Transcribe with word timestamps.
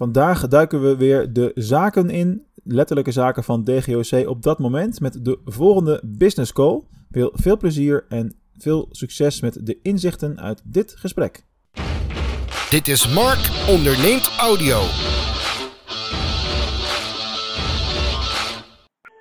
Vandaag 0.00 0.48
duiken 0.48 0.82
we 0.82 0.96
weer 0.96 1.32
de 1.32 1.52
zaken 1.54 2.10
in, 2.10 2.46
letterlijke 2.64 3.10
zaken 3.10 3.44
van 3.44 3.64
DGOC 3.64 4.28
op 4.28 4.42
dat 4.42 4.58
moment, 4.58 5.00
met 5.00 5.24
de 5.24 5.40
volgende 5.44 6.02
business 6.04 6.52
call. 6.52 6.82
Veel, 7.10 7.30
veel 7.32 7.56
plezier 7.56 8.04
en 8.08 8.34
veel 8.58 8.86
succes 8.90 9.40
met 9.40 9.66
de 9.66 9.78
inzichten 9.82 10.40
uit 10.40 10.72
dit 10.72 10.96
gesprek. 10.96 11.44
Dit 12.70 12.88
is 12.88 13.14
Mark 13.14 13.42
onderneemt 13.76 14.36
audio. 14.38 14.78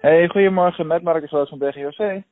Hey, 0.01 0.27
goedemorgen, 0.27 0.87
met 0.87 1.03
Marcus 1.03 1.31
Roos 1.31 1.49
van 1.49 1.59
DGOC. 1.59 2.23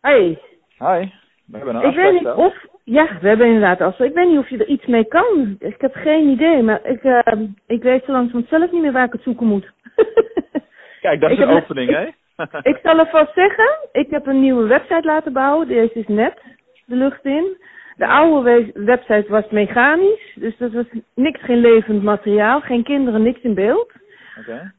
Hey, 0.00 0.40
Hi, 0.78 1.12
we 1.46 1.56
hebben 1.56 1.74
een 1.74 1.88
ik 1.88 1.96
weet 1.96 2.12
niet 2.12 2.26
of... 2.32 2.54
Ja, 2.84 3.08
we 3.20 3.28
hebben 3.28 3.46
inderdaad 3.46 3.80
afspraak. 3.80 4.08
Ik 4.08 4.14
weet 4.14 4.28
niet 4.28 4.38
of 4.38 4.48
je 4.48 4.58
er 4.58 4.66
iets 4.66 4.86
mee 4.86 5.04
kan. 5.04 5.56
Ik 5.58 5.80
heb 5.80 5.94
geen 5.94 6.28
idee, 6.28 6.62
maar 6.62 6.80
ik, 6.86 7.02
eh, 7.02 7.32
ik 7.66 7.82
weet 7.82 8.04
zo 8.04 8.12
langzamerhand 8.12 8.48
zelf 8.48 8.70
niet 8.70 8.82
meer 8.82 8.92
waar 8.92 9.06
ik 9.06 9.12
het 9.12 9.22
zoeken 9.22 9.46
moet. 9.46 9.72
Kijk, 11.00 11.20
dat 11.20 11.30
is 11.30 11.38
Ik 11.38 11.42
een 11.42 11.50
opening, 11.50 11.90
hè? 11.90 12.06
ik 12.70 12.78
zal 12.82 12.98
alvast 12.98 13.32
zeggen, 13.34 13.68
ik 13.92 14.10
heb 14.10 14.26
een 14.26 14.40
nieuwe 14.40 14.66
website 14.66 15.06
laten 15.06 15.32
bouwen. 15.32 15.68
Deze 15.68 15.94
is 15.94 16.06
net 16.06 16.42
de 16.86 16.96
lucht 16.96 17.24
in. 17.24 17.56
De 17.96 18.06
oude 18.06 18.50
we- 18.50 18.84
website 18.84 19.24
was 19.28 19.50
mechanisch, 19.50 20.32
dus 20.34 20.56
dat 20.56 20.72
was 20.72 20.84
niks, 21.14 21.40
geen 21.42 21.60
levend 21.60 22.02
materiaal, 22.02 22.60
geen 22.60 22.82
kinderen, 22.82 23.22
niks 23.22 23.40
in 23.40 23.54
beeld. 23.54 23.92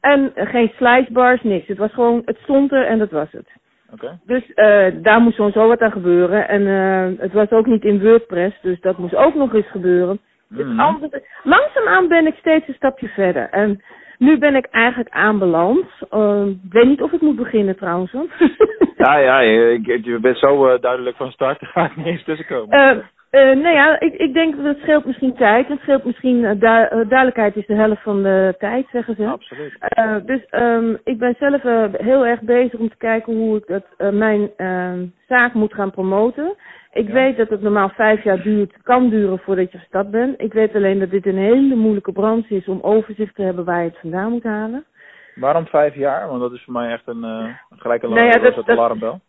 En 0.01 0.31
geen 0.35 0.71
slicebars, 0.75 1.41
niks. 1.43 1.67
Het 1.67 1.77
was 1.77 1.93
gewoon, 1.93 2.21
het 2.25 2.37
stond 2.43 2.71
er 2.71 2.85
en 2.85 2.97
dat 2.97 3.11
was 3.11 3.31
het. 3.31 3.49
Oké. 3.93 4.19
Dus 4.25 4.53
eh, 4.53 4.85
daar 5.01 5.19
moest 5.21 5.35
sowieso 5.35 5.67
wat 5.67 5.81
aan 5.81 5.91
gebeuren. 5.91 6.47
En 6.47 6.67
eh, 6.67 7.19
het 7.21 7.33
was 7.33 7.49
ook 7.49 7.65
niet 7.65 7.83
in 7.83 8.01
WordPress, 8.03 8.61
dus 8.61 8.79
dat 8.81 8.97
moest 8.97 9.15
ook 9.15 9.35
nog 9.35 9.53
eens 9.53 9.69
gebeuren. 9.71 10.19
Dus 10.49 10.65
Mhm. 10.65 10.97
langzaamaan 11.43 12.07
ben 12.07 12.27
ik 12.27 12.35
steeds 12.35 12.67
een 12.67 12.73
stapje 12.73 13.07
verder. 13.07 13.49
En 13.49 13.81
nu 14.17 14.37
ben 14.37 14.55
ik 14.55 14.65
eigenlijk 14.65 15.09
aanbeland. 15.09 15.85
Eh, 16.09 16.45
ik 16.63 16.71
weet 16.71 16.85
niet 16.87 17.01
of 17.01 17.11
ik 17.11 17.21
moet 17.21 17.35
beginnen 17.35 17.75
trouwens. 17.77 18.11
Ja, 18.97 19.17
ja, 19.17 19.39
je, 19.39 19.79
je- 20.03 20.19
bent 20.19 20.37
zo 20.37 20.79
duidelijk 20.79 21.15
van 21.15 21.31
start, 21.31 21.59
daar 21.59 21.69
ga 21.73 21.85
ik 21.85 21.95
niet 21.95 22.05
eens 22.05 22.23
tussenkomen. 22.23 23.03
Eh, 23.29 23.41
nou 23.41 23.75
ja, 23.75 23.99
ik, 23.99 24.13
ik 24.13 24.33
denk 24.33 24.55
dat 24.55 24.65
het 24.65 24.77
scheelt 24.79 25.05
misschien 25.05 25.33
tijd. 25.35 25.67
Het 25.67 25.79
scheelt 25.79 26.03
misschien, 26.05 26.45
eh, 26.45 26.51
du- 26.59 26.65
eh, 26.67 26.89
duidelijkheid 27.09 27.55
is 27.55 27.65
de 27.65 27.73
helft 27.75 28.01
van 28.01 28.23
de 28.23 28.55
tijd, 28.57 28.87
zeggen 28.91 29.15
ze. 29.15 29.25
Absoluut. 29.27 29.77
Dus 30.25 30.45
ehm, 30.49 30.95
ik 31.03 31.17
ben 31.17 31.35
zelf 31.39 31.61
heel 31.97 32.25
erg 32.25 32.41
bezig 32.41 32.79
om 32.79 32.89
te 32.89 32.97
kijken 32.97 33.35
hoe 33.35 33.57
ik 33.57 33.67
dat, 33.67 34.13
mijn 34.13 34.49
ehm, 34.57 35.05
zaak 35.27 35.53
moet 35.53 35.73
gaan 35.73 35.91
promoten. 35.91 36.55
Ik 36.91 37.07
Ja. 37.07 37.13
weet 37.13 37.37
dat 37.37 37.49
het 37.49 37.61
normaal 37.61 37.89
vijf 37.89 38.23
jaar 38.23 38.41
duurt, 38.41 38.73
kan 38.83 39.09
duren 39.09 39.39
voordat 39.39 39.71
je 39.71 39.77
gestart 39.77 40.11
bent. 40.11 40.41
Ik 40.41 40.53
weet 40.53 40.75
alleen 40.75 40.99
dat 40.99 41.09
dit 41.09 41.25
een 41.25 41.37
hele 41.37 41.75
moeilijke 41.75 42.11
branche 42.11 42.55
is 42.55 42.67
om 42.67 42.79
overzicht 42.81 43.35
te 43.35 43.41
hebben 43.41 43.65
waar 43.65 43.81
je 43.83 43.89
het 43.89 43.99
vandaan 43.99 44.31
moet 44.31 44.43
halen. 44.43 44.85
Waarom 45.35 45.65
vijf 45.67 45.95
jaar? 45.95 46.27
Want 46.27 46.39
dat 46.39 46.51
is 46.53 46.63
voor 46.63 46.73
mij 46.73 46.91
echt 46.91 47.07
een, 47.07 47.23
een 47.23 47.55
gelijke 47.69 48.07
Nou 48.07 48.21
ja, 48.21 48.31
dat, 48.39 48.55
dat- 48.55 48.69
alarmbel. 48.69 49.19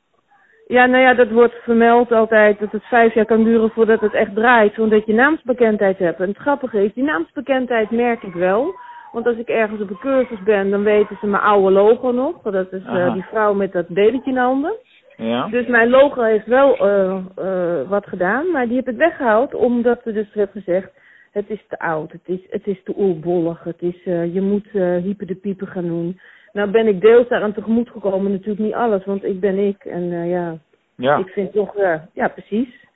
Ja, 0.69 0.87
nou 0.87 1.03
ja, 1.03 1.15
dat 1.15 1.31
wordt 1.31 1.55
vermeld 1.55 2.13
altijd 2.13 2.59
dat 2.59 2.73
het 2.73 2.85
vijf 2.85 3.15
jaar 3.15 3.25
kan 3.25 3.45
duren 3.45 3.71
voordat 3.71 4.01
het 4.01 4.15
echt 4.15 4.35
draait, 4.35 4.79
omdat 4.79 5.07
je 5.07 5.13
naamsbekendheid 5.13 5.99
hebt. 5.99 6.21
En 6.21 6.29
het 6.29 6.37
grappige 6.37 6.85
is, 6.85 6.93
die 6.95 7.05
naamsbekendheid 7.05 7.91
merk 7.91 8.23
ik 8.23 8.35
wel. 8.35 8.75
Want 9.13 9.27
als 9.27 9.37
ik 9.37 9.49
ergens 9.49 9.81
op 9.81 9.91
een 9.91 9.99
cursus 9.99 10.43
ben, 10.43 10.71
dan 10.71 10.83
weten 10.83 11.17
ze 11.21 11.27
mijn 11.27 11.43
oude 11.43 11.71
logo 11.71 12.11
nog. 12.11 12.43
Dat 12.43 12.73
is 12.73 12.85
eh, 12.85 13.13
die 13.13 13.25
vrouw 13.25 13.55
met 13.55 13.73
dat 13.73 13.89
babytje 13.89 14.31
in 14.31 14.35
de 14.35 14.41
handen. 14.41 14.75
Ja? 15.17 15.49
Dus 15.49 15.67
mijn 15.67 15.91
logo 15.91 16.23
heeft 16.23 16.47
wel 16.47 16.77
eh, 16.77 17.19
eh, 17.37 17.89
wat 17.89 18.07
gedaan, 18.07 18.51
maar 18.51 18.67
die 18.67 18.77
heb 18.77 18.89
ik 18.89 18.97
weggehaald 18.97 19.55
omdat 19.55 20.01
er 20.05 20.13
dus 20.13 20.35
werd 20.35 20.51
gezegd, 20.51 20.91
het 21.33 21.51
is 21.51 21.65
te 21.69 21.79
oud, 21.79 22.13
het 22.13 22.21
is, 22.25 22.41
het 22.51 22.67
is 22.67 22.83
te 22.85 22.95
oerbollig, 22.97 23.65
het 23.65 23.83
is, 23.83 24.03
je 24.05 24.41
moet 24.41 24.69
hyper 25.03 25.27
de 25.27 25.35
pieper 25.35 25.67
gaan 25.67 25.87
doen. 25.87 26.21
Nou 26.59 26.70
ben 26.70 26.87
ik 26.87 27.01
deels 27.01 27.28
daaraan 27.28 27.53
tegemoet 27.53 27.91
gekomen, 27.91 28.31
natuurlijk 28.31 28.59
niet 28.59 28.75
alles, 28.75 29.05
want 29.05 29.25
ik 29.25 29.41
ben 29.41 29.59
ik 29.59 29.84
en 29.84 30.12
eh, 30.12 30.31
ja, 30.31 30.56
Ja. 30.97 31.17
ik 31.17 31.28
vind 31.28 31.53
toch, 31.53 31.77
eh, 31.77 31.94
ja 32.15 32.28
precies. 32.28 32.87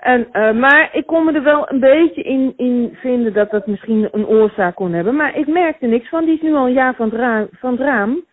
En, 0.00 0.28
eh, 0.32 0.52
maar 0.52 0.88
ik 0.92 1.06
kon 1.06 1.24
me 1.24 1.32
er 1.32 1.42
wel 1.42 1.70
een 1.70 1.80
beetje 1.80 2.22
in, 2.22 2.52
in 2.56 2.96
vinden 3.00 3.32
dat 3.32 3.50
dat 3.50 3.66
misschien 3.66 4.08
een 4.12 4.26
oorzaak 4.26 4.74
kon 4.74 4.92
hebben. 4.92 5.16
Maar 5.16 5.36
ik 5.36 5.46
merkte 5.46 5.86
niks 5.86 6.08
van. 6.08 6.24
Die 6.24 6.34
is 6.34 6.40
nu 6.42 6.54
al 6.54 6.66
een 6.66 6.72
jaar 6.72 6.94
van 6.94 7.08
het 7.08 7.18
raam. 7.18 7.48
Van 7.52 7.70
het 7.70 7.80
raam. 7.80 8.24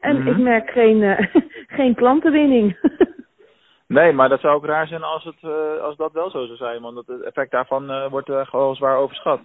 En 0.00 0.18
Mhm. 0.18 0.28
ik 0.28 0.36
merk 0.38 0.70
geen, 0.70 1.16
geen 1.78 1.94
klantenwinning. 1.94 2.76
Nee, 3.86 4.12
maar 4.12 4.28
dat 4.28 4.40
zou 4.40 4.54
ook 4.54 4.64
raar 4.66 4.86
zijn 4.86 5.02
als, 5.02 5.24
het, 5.24 5.50
als 5.82 5.96
dat 5.96 6.12
wel 6.12 6.30
zo 6.30 6.44
zou 6.44 6.56
zijn. 6.56 6.82
Want 6.82 6.96
het 7.06 7.22
effect 7.22 7.50
daarvan 7.50 8.08
wordt 8.10 8.28
eh, 8.28 8.46
gewoon 8.46 8.74
zwaar 8.74 8.96
overschat. 8.96 9.40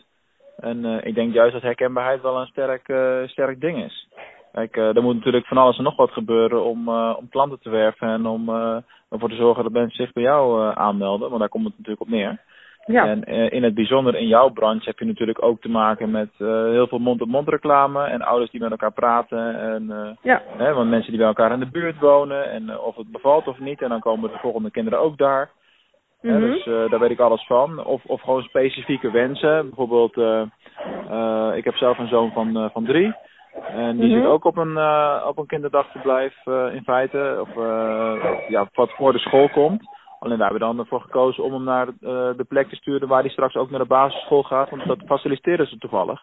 En 0.57 0.85
ik 1.03 1.15
denk 1.15 1.33
juist 1.33 1.53
dat 1.53 1.61
herkenbaarheid 1.61 2.21
wel 2.21 2.39
een 2.39 2.45
sterk, 2.45 2.87
eh, 2.89 3.17
sterk 3.25 3.61
ding 3.61 3.83
is. 3.83 4.07
Kijk, 4.53 4.77
eh, 4.77 4.95
er 4.95 5.01
moet 5.03 5.15
natuurlijk 5.15 5.45
van 5.45 5.57
alles 5.57 5.77
en 5.77 5.83
nog 5.83 5.95
wat 5.95 6.11
gebeuren 6.11 6.63
om, 6.63 6.87
eh, 6.87 7.13
om 7.17 7.29
klanten 7.29 7.59
te 7.59 7.69
werven 7.69 8.07
en 8.07 8.25
om 8.25 8.49
eh, 8.49 8.77
ervoor 9.09 9.29
te 9.29 9.35
zorgen 9.35 9.63
dat 9.63 9.71
mensen 9.71 10.05
zich 10.05 10.13
bij 10.13 10.23
jou 10.23 10.73
aanmelden. 10.75 11.27
Want 11.27 11.39
daar 11.39 11.49
komt 11.49 11.63
het 11.65 11.73
natuurlijk 11.77 12.01
op 12.01 12.09
neer. 12.09 12.41
ja. 12.85 13.05
En 13.05 13.23
in 13.51 13.63
het 13.63 13.73
bijzonder 13.73 14.15
in 14.15 14.27
jouw 14.27 14.49
branche 14.49 14.85
heb 14.85 14.99
je 14.99 15.05
natuurlijk 15.05 15.43
ook 15.43 15.61
te 15.61 15.69
maken 15.69 16.11
met 16.11 16.29
heel 16.37 16.87
veel 16.87 16.99
mond-op-mond 16.99 17.47
reclame 17.47 18.03
en 18.03 18.21
ouders 18.21 18.51
die 18.51 18.61
met 18.61 18.71
elkaar 18.71 18.91
praten. 18.91 19.59
En, 19.59 20.17
ja. 20.21 20.41
hè, 20.57 20.73
want 20.73 20.89
mensen 20.89 21.09
die 21.09 21.19
bij 21.19 21.27
elkaar 21.27 21.51
in 21.51 21.59
de 21.59 21.71
buurt 21.71 21.99
wonen 21.99 22.51
en 22.51 22.79
of 22.79 22.95
het 22.95 23.11
bevalt 23.11 23.47
of 23.47 23.59
niet. 23.59 23.81
En 23.81 23.89
dan 23.89 23.99
komen 23.99 24.31
de 24.31 24.37
volgende 24.37 24.71
kinderen 24.71 24.99
ook 24.99 25.17
daar. 25.17 25.49
Hè, 26.21 26.39
Mhm. 26.39 26.51
dus 26.51 26.63
daar 26.63 26.99
weet 26.99 27.11
ik 27.11 27.19
alles 27.19 27.45
van. 27.45 27.85
Of, 27.85 28.05
of 28.05 28.21
gewoon 28.21 28.43
specifieke 28.43 29.11
wensen. 29.11 29.65
Bijvoorbeeld, 29.65 30.17
ik 31.55 31.63
heb 31.63 31.75
zelf 31.75 31.97
een 31.97 32.07
zoon 32.07 32.31
van, 32.31 32.69
van 32.73 32.85
drie. 32.85 33.13
En 33.61 33.97
die 33.97 34.09
Mhm. 34.09 34.19
zit 34.19 34.29
ook 34.29 34.45
op 34.45 34.57
een, 34.57 34.77
eh, 34.77 35.25
op 35.27 35.37
een 35.37 35.45
kinderdagverblijf 35.45 36.45
eh, 36.45 36.73
in 36.73 36.83
feite. 36.83 37.37
Of 37.41 37.57
eh, 37.57 38.49
ja, 38.49 38.67
wat 38.73 38.91
voor 38.91 39.11
de 39.11 39.19
school 39.19 39.49
komt. 39.49 39.81
Alleen 40.19 40.37
daar 40.37 40.49
hebben 40.49 40.67
we 40.67 40.73
dan 40.73 40.83
ervoor 40.83 41.01
gekozen 41.01 41.43
om 41.43 41.53
hem 41.53 41.63
naar 41.63 41.85
de 42.37 42.45
plek 42.47 42.69
te 42.69 42.75
sturen 42.75 43.07
waar 43.07 43.21
hij 43.21 43.29
straks 43.29 43.55
ook 43.55 43.69
naar 43.69 43.79
de 43.79 43.85
basisschool 43.85 44.43
gaat. 44.43 44.69
Want 44.69 44.85
dat 44.85 44.99
faciliteren 45.05 45.67
ze 45.67 45.77
toevallig. 45.77 46.21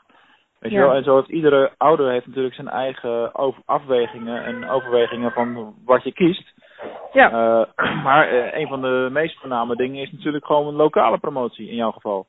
Weet 0.58 0.72
je 0.72 0.78
wel? 0.78 0.94
En 0.94 1.04
zo 1.04 1.16
heeft 1.16 1.28
iedere 1.28 1.70
ouder 1.76 2.10
heeft 2.10 2.26
natuurlijk 2.26 2.54
zijn 2.54 2.68
eigen 2.68 3.32
afwegingen 3.64 4.44
en 4.44 4.68
overwegingen 4.68 5.30
van 5.32 5.74
wat 5.84 6.02
je 6.02 6.12
kiest. 6.12 6.52
ja. 7.12 7.66
Maar 8.04 8.32
een 8.54 8.68
van 8.68 8.80
de 8.80 9.08
meest 9.10 9.38
voorname 9.38 9.76
dingen 9.76 10.02
is 10.02 10.12
natuurlijk 10.12 10.46
gewoon 10.46 10.66
een 10.66 10.74
lokale 10.74 11.18
promotie 11.18 11.68
in 11.68 11.76
jouw 11.76 11.90
geval. 11.90 12.26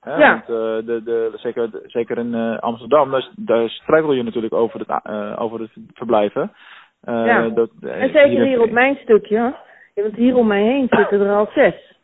Hè, 0.00 0.16
Ja. 0.16 0.30
Want, 0.30 0.42
eh, 0.42 0.86
de, 0.86 1.02
de, 1.04 1.32
zeker, 1.34 1.68
zeker 1.86 2.18
in 2.18 2.34
eh, 2.34 2.58
Amsterdam, 2.58 3.10
daar, 3.10 3.28
daar 3.36 3.68
struikel 3.68 4.12
je 4.12 4.22
natuurlijk 4.22 4.54
over 4.54 4.78
het, 4.80 5.00
eh, 5.02 5.42
over 5.42 5.60
het 5.60 5.70
verblijven. 5.94 6.52
Ja. 7.02 7.48
dat, 7.48 7.70
En 7.80 8.10
zeker 8.10 8.44
hier 8.44 8.60
op 8.60 8.70
mijn 8.70 8.96
stukje. 9.02 9.54
want 9.94 10.14
hier 10.16 10.36
om 10.36 10.46
mij 10.46 10.62
heen 10.62 10.86
zitten 10.90 11.20
er 11.20 11.34
al 11.34 11.48
zes. 11.54 11.98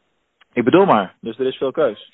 Ik 0.52 0.64
bedoel 0.64 0.84
maar, 0.84 1.14
dus 1.20 1.38
er 1.38 1.46
is 1.46 1.56
veel 1.56 1.70
keus. 1.70 2.10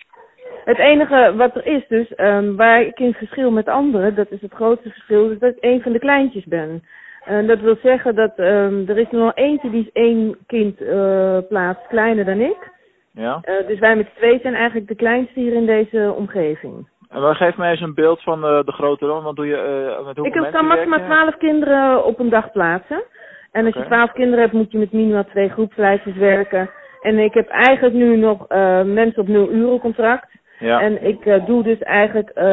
Het 0.64 0.78
enige 0.78 1.34
wat 1.36 1.56
er 1.56 1.66
is 1.66 1.88
dus, 1.88 2.14
ehm, 2.14 2.54
waar 2.54 2.82
ik 2.82 2.98
in 2.98 3.12
verschil 3.12 3.50
met 3.50 3.68
anderen, 3.68 4.14
dat 4.14 4.30
is 4.30 4.40
het 4.40 4.52
grootste 4.52 4.90
verschil, 4.90 5.30
is 5.30 5.38
dat 5.38 5.56
ik 5.56 5.64
een 5.64 5.82
van 5.82 5.92
de 5.92 5.98
kleintjes 5.98 6.44
ben. 6.44 6.82
En 7.24 7.46
dat 7.46 7.60
wil 7.60 7.76
zeggen 7.82 8.14
dat 8.14 8.32
ehm, 8.36 8.88
er 8.88 8.98
is 8.98 9.06
er 9.10 9.18
nog 9.18 9.34
eentje 9.34 9.70
die 9.70 9.80
is 9.80 9.92
één 9.92 10.36
kind 10.46 10.80
eh 10.80 11.38
plaats 11.48 11.86
kleiner 11.88 12.24
dan 12.24 12.40
ik. 12.40 12.71
Ja? 13.12 13.38
Eh, 13.42 13.66
dus 13.66 13.78
wij 13.78 13.96
met 13.96 14.14
twee 14.14 14.38
zijn 14.42 14.54
eigenlijk 14.54 14.88
de 14.88 14.94
kleinste 14.94 15.40
hier 15.40 15.52
in 15.52 15.66
deze 15.66 16.14
omgeving. 16.16 16.88
En 17.12 17.34
geef 17.34 17.56
mij 17.56 17.70
eens 17.70 17.80
een 17.80 17.94
beeld 17.94 18.22
van 18.22 18.44
eh, 18.44 18.64
de 18.64 18.72
grote 18.72 19.06
rol, 19.06 19.22
want 19.22 19.36
doe 19.36 19.46
je 19.46 19.56
eh, 19.56 20.06
met 20.06 20.16
hoeveel 20.16 20.44
Ik 20.44 20.52
kan 20.52 20.66
maximaal 20.66 20.98
twaalf 20.98 21.36
kinderen 21.36 22.04
op 22.04 22.18
een 22.18 22.28
dag 22.28 22.52
plaatsen. 22.52 23.02
En 23.50 23.66
als 23.66 23.74
je 23.74 23.84
twaalf 23.84 24.12
kinderen 24.12 24.40
hebt, 24.40 24.52
moet 24.52 24.72
je 24.72 24.78
met 24.78 24.92
minimaal 24.92 25.24
twee 25.24 25.48
groepslijstjes 25.48 26.16
werken. 26.16 26.70
En 27.00 27.18
ik 27.18 27.34
heb 27.34 27.48
eigenlijk 27.48 27.94
nu 27.94 28.16
nog 28.16 28.48
mensen 28.84 29.22
op 29.22 29.28
nul 29.28 29.50
uren 29.50 29.78
contract. 29.78 30.28
Ja. 30.58 30.80
En 30.80 31.06
ik 31.06 31.40
doe 31.46 31.62
dus 31.62 31.78
eigenlijk 31.78 32.28
eh, 32.28 32.44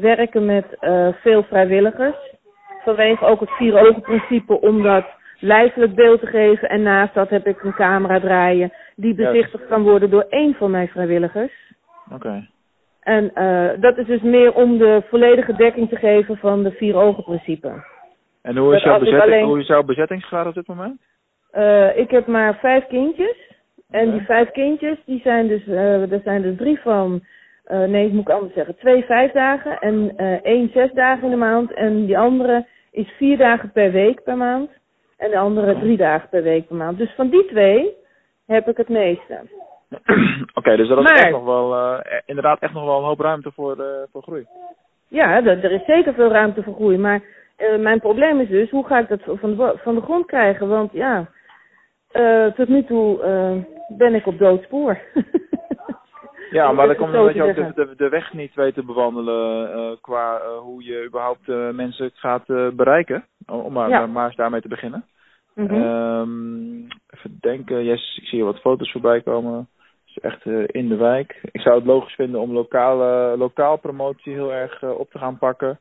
werken 0.00 0.44
met 0.44 0.64
veel 1.22 1.42
vrijwilligers. 1.42 2.16
Vanwege 2.84 3.24
ook 3.24 3.40
het 3.40 3.50
vier 3.50 3.78
ogen 3.78 4.02
principe 4.02 4.60
om 4.60 4.82
dat 4.82 5.04
lijfelijk 5.38 5.94
beeld 5.94 6.20
te 6.20 6.26
geven. 6.26 6.68
En 6.68 6.82
naast 6.82 7.14
dat 7.14 7.28
heb 7.28 7.46
ik 7.46 7.62
een 7.62 7.74
camera 7.74 8.20
draaien 8.20 8.72
die 8.96 9.14
bezichtigd 9.14 9.66
kan 9.66 9.82
worden 9.82 10.10
door 10.10 10.26
één 10.28 10.54
van 10.54 10.70
mijn 10.70 10.88
vrijwilligers. 10.88 11.52
Oké. 12.12 12.48
En 13.00 13.34
eh, 13.34 13.80
dat 13.80 13.98
is 13.98 14.06
dus 14.06 14.22
meer 14.22 14.54
om 14.54 14.78
de 14.78 15.02
volledige 15.08 15.54
dekking 15.54 15.88
te 15.88 15.96
geven 15.96 16.36
van 16.36 16.62
de 16.62 16.70
vier 16.70 16.96
ogen 16.96 17.24
principe. 17.24 17.84
En 18.42 18.56
hoe 18.56 18.74
is, 18.74 18.82
jouw 18.82 18.98
bezetting, 18.98 19.22
alleen- 19.22 19.44
hoe 19.44 19.60
is 19.60 19.66
jouw 19.66 19.82
bezettingsgraad 19.82 20.46
op 20.46 20.54
dit 20.54 20.66
moment? 20.66 21.00
Eh, 21.50 21.96
ik 21.96 22.10
heb 22.10 22.26
maar 22.26 22.58
vijf 22.58 22.86
kindjes. 22.86 23.52
En 23.90 24.10
die 24.10 24.20
vijf 24.20 24.50
kindjes, 24.50 24.98
die 25.06 25.20
zijn 25.20 25.48
dus, 25.48 25.66
eh 25.66 26.12
er 26.12 26.20
zijn 26.24 26.44
er 26.44 26.56
drie 26.56 26.80
van, 26.80 27.22
nee, 27.68 28.12
moet 28.12 28.28
ik 28.28 28.34
anders 28.34 28.54
zeggen, 28.54 28.76
twee 28.76 29.04
vijf 29.04 29.32
dagen 29.32 29.78
en 29.78 30.16
één 30.42 30.70
zes 30.74 30.92
dagen 30.92 31.24
in 31.24 31.30
de 31.30 31.36
maand. 31.36 31.72
En 31.72 32.06
die 32.06 32.18
andere 32.18 32.66
is 32.90 33.12
vier 33.16 33.36
dagen 33.36 33.72
per 33.72 33.92
week 33.92 34.22
per 34.22 34.36
maand. 34.36 34.70
En 35.16 35.30
de 35.30 35.38
andere 35.38 35.78
drie 35.78 35.96
dagen 35.96 36.28
per 36.28 36.42
week 36.42 36.66
per 36.66 36.76
maand. 36.76 36.98
Dus 36.98 37.14
van 37.14 37.28
die 37.28 37.46
twee 37.46 37.94
heb 38.46 38.68
ik 38.68 38.76
het 38.76 38.88
meeste. 38.88 39.40
Oké, 40.54 40.76
dus 40.76 40.88
dat 40.88 40.98
is 40.98 41.04
Maar- 41.04 41.16
echt 41.16 41.30
nog 41.30 41.44
wel, 41.44 41.74
eh, 41.74 42.20
inderdaad 42.26 42.58
echt 42.60 42.72
nog 42.72 42.84
wel 42.84 42.98
een 42.98 43.04
hoop 43.04 43.20
ruimte 43.20 43.50
voor, 43.54 43.78
eh, 43.80 44.02
voor 44.12 44.22
groei. 44.22 44.46
Ja, 45.08 45.36
er, 45.36 45.64
er 45.64 45.72
is 45.72 45.84
zeker 45.86 46.14
veel 46.14 46.30
ruimte 46.30 46.62
voor 46.62 46.74
groei. 46.74 46.98
Maar 46.98 47.22
eh, 47.56 47.78
mijn 47.78 48.00
probleem 48.00 48.40
is 48.40 48.48
dus, 48.48 48.70
hoe 48.70 48.86
ga 48.86 48.98
ik 48.98 49.08
dat 49.08 49.20
van 49.24 49.56
de, 49.56 49.74
van 49.82 49.94
de 49.94 50.00
grond 50.00 50.26
krijgen? 50.26 50.68
Want 50.68 50.92
ja, 50.92 51.26
tot 52.54 52.68
nu 52.68 52.84
toe 52.84 53.18
ben 53.88 54.14
ik 54.14 54.26
op 54.26 54.38
doodspoor. 54.38 54.98
Ja, 56.50 56.72
maar 56.72 56.86
dan 56.86 56.96
komt 56.96 57.14
omdat 57.14 57.34
je 57.34 57.42
ook 57.42 57.54
de, 57.54 57.72
de, 57.74 57.94
de 57.96 58.08
weg 58.08 58.32
niet 58.32 58.54
weet 58.54 58.74
te 58.74 58.84
bewandelen 58.84 59.98
qua 60.00 60.40
hoe 60.62 60.84
je 60.84 61.04
überhaupt 61.06 61.46
mensen 61.72 62.10
gaat 62.14 62.46
bereiken. 62.76 63.24
Om 63.46 63.60
om 63.60 63.72
maar, 63.72 63.88
Ja. 63.88 64.06
maar 64.06 64.26
eens 64.26 64.36
daarmee 64.36 64.60
te 64.60 64.68
beginnen. 64.68 65.04
Mhm. 65.54 65.74
Ehm, 65.74 66.82
even 67.10 67.38
denken, 67.40 67.84
yes, 67.84 68.16
ik 68.16 68.28
zie 68.28 68.38
hier 68.38 68.44
wat 68.44 68.60
foto's 68.60 68.92
voorbij 68.92 69.20
komen. 69.20 69.68
Is 70.06 70.18
echt 70.18 70.46
eh, 70.46 70.64
in 70.66 70.88
de 70.88 70.96
wijk. 70.96 71.40
Ik 71.52 71.60
zou 71.60 71.76
het 71.76 71.86
logisch 71.86 72.14
vinden 72.14 72.40
om 72.40 72.52
lokale, 72.52 73.36
lokaal 73.36 73.76
promotie 73.76 74.32
heel 74.32 74.52
erg 74.52 74.82
eh, 74.82 74.98
op 74.98 75.10
te 75.10 75.18
gaan 75.18 75.38
pakken. 75.38 75.78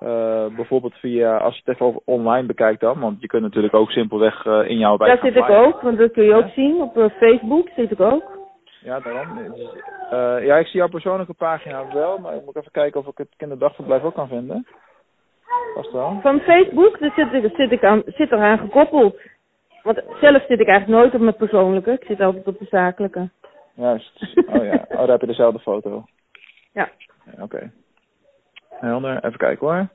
Eh, 0.00 0.46
bijvoorbeeld 0.56 0.94
via, 0.94 1.36
als 1.36 1.54
je 1.54 1.62
het 1.64 1.74
even 1.74 2.00
online 2.04 2.46
bekijkt 2.46 2.80
dan, 2.80 3.00
want 3.00 3.20
je 3.20 3.26
kunt 3.26 3.42
natuurlijk 3.42 3.74
ook 3.74 3.90
simpelweg 3.90 4.44
in 4.44 4.78
jouw 4.78 4.96
wijk 4.96 5.20
gaan 5.20 5.32
zit 5.32 5.42
ik 5.42 5.50
ook, 5.50 5.80
want 5.80 5.98
dat 5.98 6.12
kun 6.12 6.24
je 6.24 6.34
ook 6.34 6.48
zien. 6.54 6.82
Op 6.82 7.10
Facebook 7.18 7.68
zit 7.76 7.90
ik 7.90 8.00
ook. 8.00 8.40
Ja, 8.84 9.00
daarom. 9.00 9.52
Dus, 9.54 10.44
ja, 10.46 10.56
ik 10.56 10.66
zie 10.66 10.78
jouw 10.78 10.88
persoonlijke 10.88 11.34
pagina 11.34 11.92
wel, 11.92 12.18
maar 12.18 12.34
ik 12.34 12.44
moet 12.44 12.56
even 12.56 12.70
kijken 12.70 13.00
of 13.00 13.06
ik 13.06 13.18
het 13.18 13.34
kinderdagverblijf 13.36 14.02
ook 14.02 14.14
kan 14.14 14.28
vinden. 14.28 14.66
Wel. 15.92 16.18
Van 16.22 16.40
Facebook, 16.40 16.98
daar 16.98 17.12
zit 17.16 17.32
ik, 17.32 17.52
zit 17.56 17.72
ik 17.72 17.84
aan, 17.84 18.02
zit 18.06 18.32
eraan 18.32 18.58
gekoppeld. 18.58 19.20
Want 19.82 20.02
zelf 20.20 20.44
zit 20.48 20.60
ik 20.60 20.66
eigenlijk 20.68 21.00
nooit 21.00 21.14
op 21.14 21.20
mijn 21.20 21.36
persoonlijke. 21.36 21.90
Ik 21.90 22.04
zit 22.06 22.20
altijd 22.20 22.46
op 22.46 22.58
de 22.58 22.66
zakelijke. 22.70 23.28
Juist. 23.74 24.34
Oh 24.46 24.64
ja, 24.64 24.84
oh, 24.88 24.96
daar 24.96 25.08
heb 25.08 25.20
je 25.20 25.26
dezelfde 25.26 25.58
foto. 25.58 26.04
Ja. 26.72 26.88
Ja, 27.24 27.42
Oké. 27.42 27.70
Helder, 28.68 29.24
even 29.24 29.38
kijken 29.38 29.66
hoor. 29.66 29.88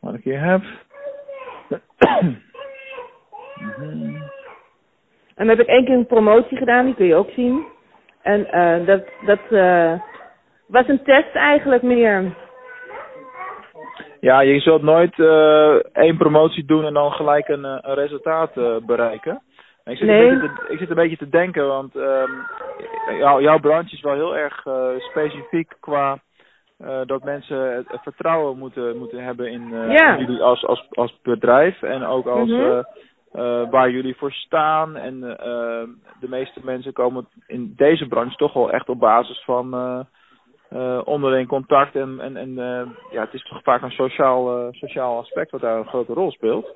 Wat 0.00 0.14
ik 0.14 0.24
hier 0.24 0.40
heb. 0.40 0.62
En 5.38 5.46
dan 5.46 5.48
heb 5.48 5.60
ik 5.60 5.66
één 5.66 5.84
keer 5.84 5.94
een 5.94 6.06
promotie 6.06 6.56
gedaan, 6.56 6.84
die 6.84 6.94
kun 6.94 7.06
je 7.06 7.14
ook 7.14 7.30
zien. 7.30 7.66
En 8.22 8.50
eh, 8.52 8.86
dat, 8.86 9.02
dat 9.26 9.40
eh, 9.50 10.00
was 10.66 10.88
een 10.88 11.02
test 11.02 11.34
eigenlijk 11.34 11.82
meer. 11.82 12.34
Ja, 14.20 14.40
je 14.40 14.60
zult 14.60 14.82
nooit 14.82 15.18
eh, 15.18 15.74
één 15.92 16.16
promotie 16.16 16.64
doen 16.64 16.84
en 16.84 16.94
dan 16.94 17.12
gelijk 17.12 17.48
een, 17.48 17.64
eh, 17.64 17.78
een 17.80 17.94
resultaat 17.94 18.56
eh, 18.56 18.76
bereiken. 18.86 19.42
Ik 19.84 19.96
zit, 19.96 20.06
Nee. 20.06 20.28
een 20.28 20.40
beetje 20.40 20.54
te, 20.66 20.72
ik 20.72 20.78
zit 20.78 20.90
een 20.90 20.96
beetje 20.96 21.16
te 21.16 21.28
denken, 21.28 21.66
want 21.66 21.96
ehm, 21.96 22.30
jou- 23.18 23.42
jouw 23.42 23.58
branche 23.58 23.94
is 23.94 24.00
wel 24.00 24.14
heel 24.14 24.36
erg 24.36 24.62
specifiek 24.98 25.72
qua 25.80 26.18
dat 27.06 27.24
mensen 27.24 27.74
het, 27.74 27.88
het 27.90 28.02
vertrouwen 28.02 28.58
moeten, 28.58 28.98
moeten 28.98 29.24
hebben 29.24 29.50
in, 29.50 29.68
Ja. 29.70 30.12
in 30.16 30.18
jullie 30.26 30.42
als, 30.42 30.64
als, 30.64 30.86
als 30.90 31.18
bedrijf 31.22 31.82
en 31.82 32.04
ook 32.04 32.26
als 32.26 32.48
Mhm. 32.50 32.82
waar 33.70 33.90
jullie 33.90 34.16
voor 34.16 34.32
staan. 34.32 34.96
En 34.96 35.20
de 36.20 36.28
meeste 36.28 36.60
mensen 36.62 36.92
komen 36.92 37.28
in 37.46 37.72
deze 37.76 38.08
branche 38.08 38.36
toch 38.36 38.52
wel 38.52 38.70
echt 38.72 38.88
op 38.88 38.98
basis 38.98 39.42
van 39.44 39.70
eh, 40.70 41.00
onderling 41.04 41.48
contact 41.48 41.94
en, 41.96 42.20
en, 42.20 42.36
en 42.36 42.58
eh, 42.58 42.86
ja, 43.10 43.20
het 43.20 43.34
is 43.34 43.42
toch 43.48 43.62
vaak 43.62 43.82
een 43.82 43.90
sociaal, 43.90 44.58
eh, 44.58 44.66
sociaal 44.70 45.18
aspect 45.18 45.50
wat 45.50 45.60
daar 45.60 45.78
een 45.78 45.86
grote 45.88 46.12
rol 46.12 46.30
speelt. 46.30 46.74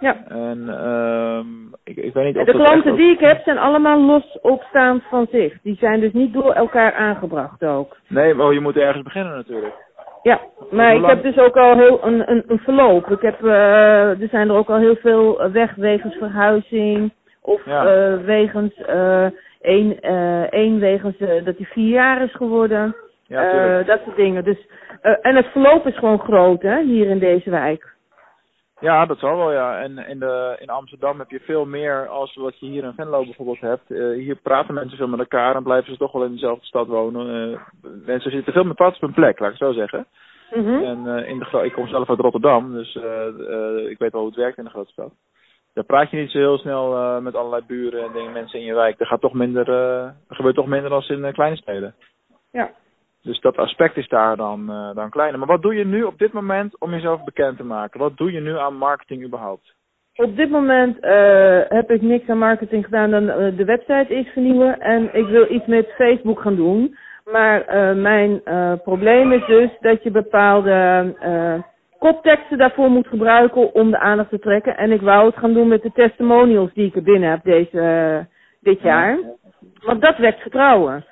Ja. 0.00 0.16
En 0.28 0.68
ehm 0.68 1.46
ik, 1.84 1.96
ik 1.96 2.12
weet 2.14 2.24
niet 2.24 2.36
of 2.38 2.44
de 2.44 2.52
klanten 2.52 2.90
ook- 2.92 2.96
die 2.98 3.12
ik 3.12 3.20
heb 3.20 3.42
zijn 3.42 3.58
allemaal 3.58 4.00
los 4.00 4.38
opstaand 4.42 5.02
van 5.10 5.26
zich. 5.30 5.54
Die 5.62 5.76
zijn 5.76 6.00
dus 6.00 6.12
niet 6.12 6.32
door 6.32 6.52
elkaar 6.52 6.92
aangebracht 6.94 7.64
ook. 7.64 7.96
Nee, 8.08 8.34
maar 8.34 8.52
je 8.52 8.60
moet 8.60 8.76
ergens 8.76 9.02
beginnen 9.04 9.34
natuurlijk. 9.34 9.74
Ja, 10.22 10.40
maar 10.70 10.94
ik 10.94 11.04
heb 11.06 11.22
dus 11.22 11.38
ook 11.38 11.56
al 11.56 11.76
heel 11.78 12.04
een, 12.06 12.30
een, 12.30 12.44
een 12.46 12.58
verloop. 12.58 13.10
Ik 13.10 13.20
heb, 13.20 13.44
eh, 13.44 14.20
er 14.20 14.28
zijn 14.30 14.48
er 14.48 14.54
ook 14.56 14.70
al 14.70 14.78
heel 14.78 14.96
veel 14.96 15.50
weg 15.52 15.74
wegens 15.74 16.14
verhuizing. 16.14 17.12
Of 17.42 17.64
Ja. 17.64 17.86
eh, 17.86 18.24
wegens 18.24 18.74
eh 18.74 19.26
één, 19.60 20.00
één 20.50 20.78
wegens 20.78 21.18
dat 21.18 21.56
hij 21.56 21.66
vier 21.70 21.88
jaar 21.90 22.22
is 22.22 22.34
geworden. 22.34 22.96
Ja, 23.26 23.78
Eh, 23.78 23.86
dat 23.86 24.00
soort 24.04 24.16
dingen. 24.16 24.44
Dus, 24.44 24.66
eh, 25.00 25.16
en 25.20 25.36
het 25.36 25.46
verloop 25.46 25.86
is 25.86 25.98
gewoon 25.98 26.18
groot 26.18 26.62
hè, 26.62 26.82
hier 26.82 27.06
in 27.06 27.18
deze 27.18 27.50
wijk. 27.50 27.94
Ja, 28.80 29.06
dat 29.06 29.18
zal 29.18 29.36
wel, 29.36 29.52
ja. 29.52 29.78
En 29.78 29.98
in, 29.98 30.18
de, 30.18 30.56
in 30.60 30.70
Amsterdam 30.70 31.18
heb 31.18 31.30
je 31.30 31.40
veel 31.40 31.64
meer 31.64 32.08
als 32.08 32.34
wat 32.34 32.58
je 32.58 32.66
hier 32.66 32.84
in 32.84 32.92
Venlo 32.92 33.24
bijvoorbeeld 33.24 33.60
hebt. 33.60 33.90
Eh, 33.90 34.10
hier 34.10 34.36
praten 34.36 34.74
mensen 34.74 34.96
veel 34.96 35.08
met 35.08 35.18
elkaar 35.18 35.54
en 35.54 35.62
blijven 35.62 35.92
ze 35.92 35.98
toch 35.98 36.12
wel 36.12 36.24
in 36.24 36.32
dezelfde 36.32 36.66
stad 36.66 36.86
wonen. 36.86 37.58
Mensen 38.04 38.30
zitten 38.30 38.52
veel 38.52 38.64
meer 38.64 38.74
pad 38.74 38.94
op 38.94 39.00
hun 39.00 39.12
plek, 39.12 39.38
laat 39.38 39.52
ik 39.52 39.58
het 39.58 39.68
zo 39.68 39.74
zeggen. 39.74 40.06
Mhm. 40.50 40.82
En 40.82 41.26
in 41.26 41.38
de, 41.38 41.64
ik 41.64 41.72
kom 41.72 41.88
zelf 41.88 42.08
uit 42.10 42.20
Rotterdam, 42.20 42.72
dus 42.72 42.94
ik 43.90 43.98
weet 43.98 44.12
wel 44.12 44.20
hoe 44.20 44.30
het 44.30 44.36
werkt 44.36 44.58
in 44.58 44.64
de 44.64 44.70
grote 44.70 44.90
stad. 44.90 45.12
Daar 45.74 45.84
praat 45.84 46.10
je 46.10 46.16
niet 46.16 46.30
zo 46.30 46.38
heel 46.38 46.58
snel 46.58 47.20
met 47.20 47.34
allerlei 47.34 47.62
buren 47.66 48.04
en 48.04 48.12
dingen, 48.12 48.32
mensen 48.32 48.58
in 48.58 48.64
je 48.64 48.74
wijk. 48.74 49.00
Er, 49.00 49.06
gaat 49.06 49.20
toch 49.20 49.32
minder, 49.32 49.68
er 49.68 50.14
gebeurt 50.28 50.54
toch 50.54 50.66
minder 50.66 50.90
dan 50.90 51.02
in 51.02 51.32
kleine 51.32 51.56
steden. 51.56 51.94
Ja. 52.52 52.70
Dus 53.26 53.40
dat 53.40 53.56
aspect 53.56 53.96
is 53.96 54.08
daar 54.08 54.36
dan, 54.36 54.70
eh, 54.70 54.94
dan 54.94 55.10
kleiner. 55.10 55.38
Maar 55.38 55.48
wat 55.48 55.62
doe 55.62 55.74
je 55.74 55.84
nu 55.84 56.02
op 56.02 56.18
dit 56.18 56.32
moment 56.32 56.80
om 56.80 56.90
jezelf 56.90 57.24
bekend 57.24 57.56
te 57.56 57.64
maken? 57.64 58.00
Wat 58.00 58.16
doe 58.16 58.32
je 58.32 58.40
nu 58.40 58.58
aan 58.58 58.76
marketing 58.76 59.24
überhaupt? 59.24 59.74
Op 60.16 60.36
dit 60.36 60.50
moment 60.50 61.00
eh, 61.00 61.60
heb 61.68 61.90
ik 61.90 62.02
niks 62.02 62.28
aan 62.28 62.38
marketing 62.38 62.84
gedaan 62.84 63.10
dan 63.10 63.28
eh, 63.28 63.56
de 63.56 63.64
website 63.64 64.14
is 64.14 64.28
vernieuwen. 64.28 64.80
En 64.80 65.14
ik 65.14 65.26
wil 65.26 65.50
iets 65.50 65.66
met 65.66 65.94
Facebook 65.96 66.40
gaan 66.40 66.56
doen. 66.56 66.96
Maar 67.30 67.64
mijn 67.96 68.42
probleem 68.82 69.32
is 69.32 69.46
dus 69.46 69.70
dat 69.80 70.02
je 70.02 70.10
bepaalde 70.10 71.14
kopteksten 71.98 72.58
daarvoor 72.58 72.90
moet 72.90 73.06
gebruiken 73.06 73.74
om 73.74 73.90
de 73.90 73.98
aandacht 73.98 74.30
te 74.30 74.38
trekken. 74.38 74.76
En 74.76 74.92
ik 74.92 75.00
wou 75.00 75.26
het 75.26 75.36
gaan 75.36 75.52
doen 75.52 75.68
met 75.68 75.82
de 75.82 75.92
testimonials 75.92 76.72
die 76.72 76.86
ik 76.86 76.96
er 76.96 77.02
binnen 77.02 77.30
heb 77.30 77.42
deze, 77.42 78.26
dit 78.60 78.80
jaar. 78.80 79.18
Want 79.84 80.00
dat 80.00 80.16
wekt 80.16 80.40
vertrouwen. 80.40 81.04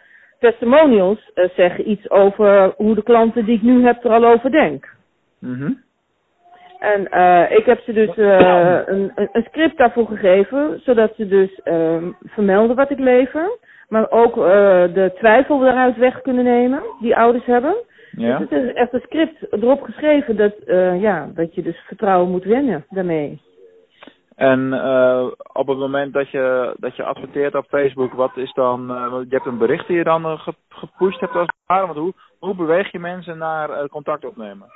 Testimonials 0.50 1.30
eh, 1.34 1.48
zeggen 1.56 1.90
iets 1.90 2.10
over 2.10 2.74
hoe 2.76 2.94
de 2.94 3.02
klanten 3.02 3.44
die 3.44 3.56
ik 3.56 3.62
nu 3.62 3.84
heb 3.84 4.04
er 4.04 4.10
al 4.10 4.24
over 4.24 4.50
denk. 4.50 4.94
Mhm. 5.38 5.72
En 6.78 7.10
eh, 7.10 7.56
ik 7.56 7.64
heb 7.64 7.80
ze 7.80 7.92
dus 7.92 8.16
eh, 8.16 8.80
een, 8.86 9.12
een, 9.14 9.44
script 9.44 9.76
daarvoor 9.76 10.06
gegeven, 10.06 10.80
zodat 10.82 11.12
ze 11.16 11.26
dus 11.26 11.60
ehm, 11.62 12.10
vermelden 12.24 12.76
wat 12.76 12.90
ik 12.90 12.98
lever. 12.98 13.58
Maar 13.88 14.10
ook 14.10 14.34
de 14.94 15.12
twijfel 15.18 15.58
daaruit 15.58 15.96
weg 15.96 16.22
kunnen 16.22 16.44
nemen, 16.44 16.82
die 17.00 17.16
ouders 17.16 17.44
hebben. 17.44 17.74
Ja. 18.10 18.38
Dus 18.38 18.48
het 18.50 18.62
is 18.62 18.72
echt 18.72 18.92
een 18.92 19.00
script 19.04 19.52
erop 19.52 19.82
geschreven 19.82 20.36
dat, 20.36 20.54
ja, 21.00 21.30
dat 21.34 21.54
je 21.54 21.62
dus 21.62 21.78
vertrouwen 21.86 22.30
moet 22.30 22.44
winnen 22.44 22.84
daarmee. 22.90 23.40
En 24.36 24.72
eh, 24.72 25.26
op 25.52 25.66
het 25.66 25.78
moment 25.78 26.12
dat 26.12 26.30
je, 26.30 26.74
dat 26.76 26.96
je 26.96 27.02
adverteert 27.02 27.54
op 27.54 27.66
Facebook, 27.68 28.12
wat 28.12 28.36
is 28.36 28.52
dan, 28.52 28.86
want 28.86 29.30
je 29.30 29.34
hebt 29.34 29.46
een 29.46 29.58
bericht 29.58 29.86
die 29.86 29.96
je 29.96 30.04
dan 30.04 30.24
eh, 30.24 30.38
ge- 30.38 30.54
gepusht 30.68 31.20
hebt 31.20 31.34
als 31.34 31.46
het 31.46 31.54
ware, 31.66 31.86
want 31.86 31.98
hoe, 31.98 32.12
hoe 32.38 32.54
beweeg 32.54 32.92
je 32.92 32.98
mensen 32.98 33.38
naar 33.38 33.88
contact 33.88 34.24
opnemen? 34.24 34.66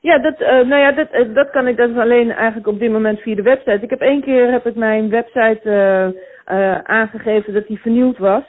Ja, 0.00 0.18
dat, 0.18 0.40
eh, 0.40 0.50
nou 0.50 0.76
ja, 0.76 0.92
dat, 0.92 1.34
dat 1.34 1.50
kan 1.50 1.66
ik 1.66 1.78
is 1.78 1.96
alleen 1.96 2.30
eigenlijk 2.30 2.66
op 2.66 2.78
dit 2.78 2.92
moment 2.92 3.20
via 3.20 3.34
de 3.34 3.42
website. 3.42 3.80
Ik 3.80 3.90
heb 3.90 4.00
één 4.00 4.20
keer 4.20 4.50
heb 4.50 4.66
ik 4.66 4.74
mijn 4.74 5.08
website 5.10 6.22
aangegeven 6.82 7.54
dat 7.54 7.66
die 7.66 7.80
vernieuwd 7.80 8.18
was. 8.18 8.42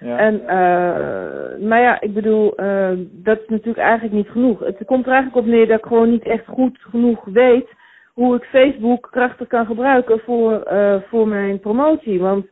Ja. 0.00 0.18
En, 0.18 0.40
eh, 0.40 1.66
maar 1.68 1.80
ja, 1.80 2.00
ik 2.00 2.14
bedoel, 2.14 2.54
dat 3.02 3.38
is 3.40 3.48
natuurlijk 3.48 3.78
eigenlijk 3.78 4.14
niet 4.14 4.30
genoeg. 4.30 4.60
Het 4.60 4.82
komt 4.86 5.06
er 5.06 5.12
eigenlijk 5.12 5.46
op 5.46 5.52
neer 5.52 5.66
dat 5.66 5.78
ik 5.78 5.86
gewoon 5.86 6.10
niet 6.10 6.24
echt 6.24 6.46
goed 6.46 6.78
genoeg 6.80 7.24
weet 7.24 7.68
hoe 8.12 8.36
ik 8.36 8.44
Facebook 8.44 9.08
krachtig 9.10 9.48
kan 9.48 9.66
gebruiken 9.66 10.20
voor, 10.20 10.62
eh, 10.62 10.96
voor 11.08 11.28
mijn 11.28 11.60
promotie. 11.60 12.20
Want 12.20 12.46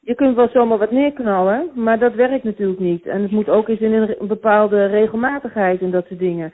je 0.00 0.14
kunt 0.14 0.36
wel 0.36 0.48
zomaar 0.48 0.78
wat 0.78 0.90
neerknallen, 0.90 1.70
maar 1.74 1.98
dat 1.98 2.14
werkt 2.14 2.44
natuurlijk 2.44 2.80
niet. 2.80 3.06
En 3.06 3.22
het 3.22 3.30
moet 3.30 3.48
ook 3.48 3.68
eens 3.68 3.80
in 3.80 3.92
een, 3.92 4.16
bepaalde 4.26 4.86
regelmatigheid 4.86 5.80
en 5.80 5.90
dat 5.90 6.06
soort 6.06 6.20
dingen. 6.20 6.52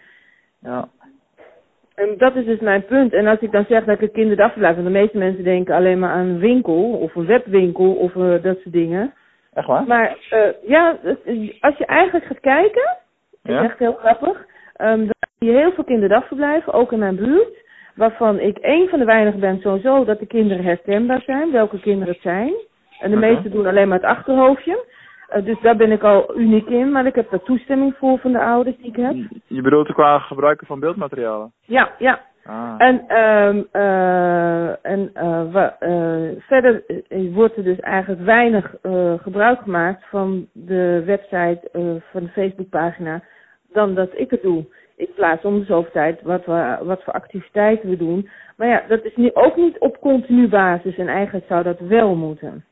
ja. 0.61 0.89
En 1.95 2.15
dat 2.19 2.37
is 2.37 2.45
dus 2.45 2.61
mijn 2.61 2.85
punt. 2.85 3.13
En 3.13 3.27
als 3.27 3.39
ik 3.39 3.53
dan 3.53 3.65
zeg 3.69 3.85
dat 3.85 3.95
ik 3.95 4.01
een 4.03 4.13
kinderdagverblijf, 4.13 4.75
want 4.75 4.87
de 4.87 4.93
meeste 4.93 5.19
mensen 5.19 5.45
denken 5.45 5.75
alleen 5.75 5.99
maar 5.99 6.11
aan 6.11 6.27
een 6.27 6.39
winkel 6.39 6.91
of 6.91 7.15
een 7.15 7.27
webwinkel 7.27 7.93
of 7.93 8.17
eh, 8.17 8.43
dat 8.43 8.59
soort 8.59 8.73
dingen. 8.73 9.15
Echt 9.53 9.67
waar? 9.67 9.87
Maar 9.87 10.17
eh, 10.31 10.69
ja, 10.69 10.99
als 11.61 11.77
je 11.77 11.87
eigenlijk 11.87 12.25
gaat 12.25 12.41
kijken, 12.41 12.97
Ja? 13.43 13.59
is 13.61 13.69
echt 13.69 13.79
heel 13.79 13.93
grappig, 13.93 14.47
ehm 14.77 14.99
dan 14.99 15.15
zie 15.39 15.51
je 15.51 15.57
heel 15.59 15.73
veel 15.73 15.85
kinderdagverblijven, 15.85 16.73
ook 16.73 16.93
in 16.93 16.99
mijn 16.99 17.17
buurt, 17.17 17.65
waarvan 17.97 18.41
ik 18.41 18.59
één 18.59 18.89
van 18.89 18.99
de 18.99 19.05
weinigen 19.05 19.41
ben 19.41 19.61
sowieso 19.61 20.05
dat 20.05 20.19
de 20.19 20.27
kinderen 20.27 20.65
herkenbaar 20.65 21.23
zijn, 21.23 21.51
welke 21.51 21.81
kinderen 21.81 22.13
het 22.13 22.23
zijn. 22.23 22.53
En 23.01 23.11
de 23.11 23.17
Oké. 23.17 23.27
meesten 23.27 23.51
doen 23.51 23.67
alleen 23.67 23.89
maar 23.89 23.99
het 23.99 24.07
achterhoofdje. 24.07 24.85
Eh, 25.29 25.45
dus 25.45 25.61
daar 25.61 25.77
ben 25.77 25.93
ik 25.93 26.03
al 26.03 26.39
uniek 26.39 26.69
in, 26.69 26.93
maar 26.93 27.07
ik 27.07 27.15
heb 27.15 27.31
daar 27.31 27.43
toestemming 27.43 27.95
voor 27.99 28.19
van 28.19 28.33
de 28.33 28.41
ouders 28.43 28.77
die 28.77 28.87
ik 28.87 28.97
heb. 28.97 29.15
Je 29.47 29.63
bedoelt 29.63 29.93
qua 29.93 30.19
gebruiken 30.19 30.67
van 30.67 30.81
beeldmaterialen? 30.81 31.53
Ja, 31.61 31.91
ja. 31.99 32.21
Ah. 32.45 32.75
En, 32.79 33.05
ehm 33.09 33.63
eh 33.73 34.85
en 34.85 35.11
eh, 35.15 36.29
verder 36.39 36.83
wordt 37.33 37.57
er 37.57 37.65
dus 37.65 37.81
eigenlijk 37.81 38.23
weinig 38.23 38.75
gebruik 39.23 39.61
gemaakt 39.61 40.05
van 40.09 40.47
de 40.53 41.03
website, 41.07 41.61
van 42.13 42.23
de 42.23 42.29
Facebookpagina, 42.29 43.23
dan 43.73 43.95
dat 43.95 44.11
ik 44.15 44.31
het 44.31 44.43
doe. 44.43 44.65
Ik 44.97 45.15
plaats 45.15 45.45
om 45.45 45.59
de 45.59 45.65
zoveel 45.65 45.93
tijd 45.93 46.23
wat, 46.23 46.45
we, 46.45 46.79
wat 46.83 47.03
voor 47.03 47.13
activiteiten 47.13 47.89
we 47.89 47.97
doen. 47.97 48.29
Maar 48.57 48.69
ja, 48.69 48.85
dat 48.89 49.05
is 49.05 49.17
nu 49.17 49.31
ook 49.35 49.57
niet 49.57 49.79
op 49.79 50.01
continu 50.01 50.49
basis 50.49 50.97
en 50.97 51.09
eigenlijk 51.09 51.47
zou 51.49 51.63
dat 51.63 51.79
wel 51.79 52.15
moeten. 52.15 52.65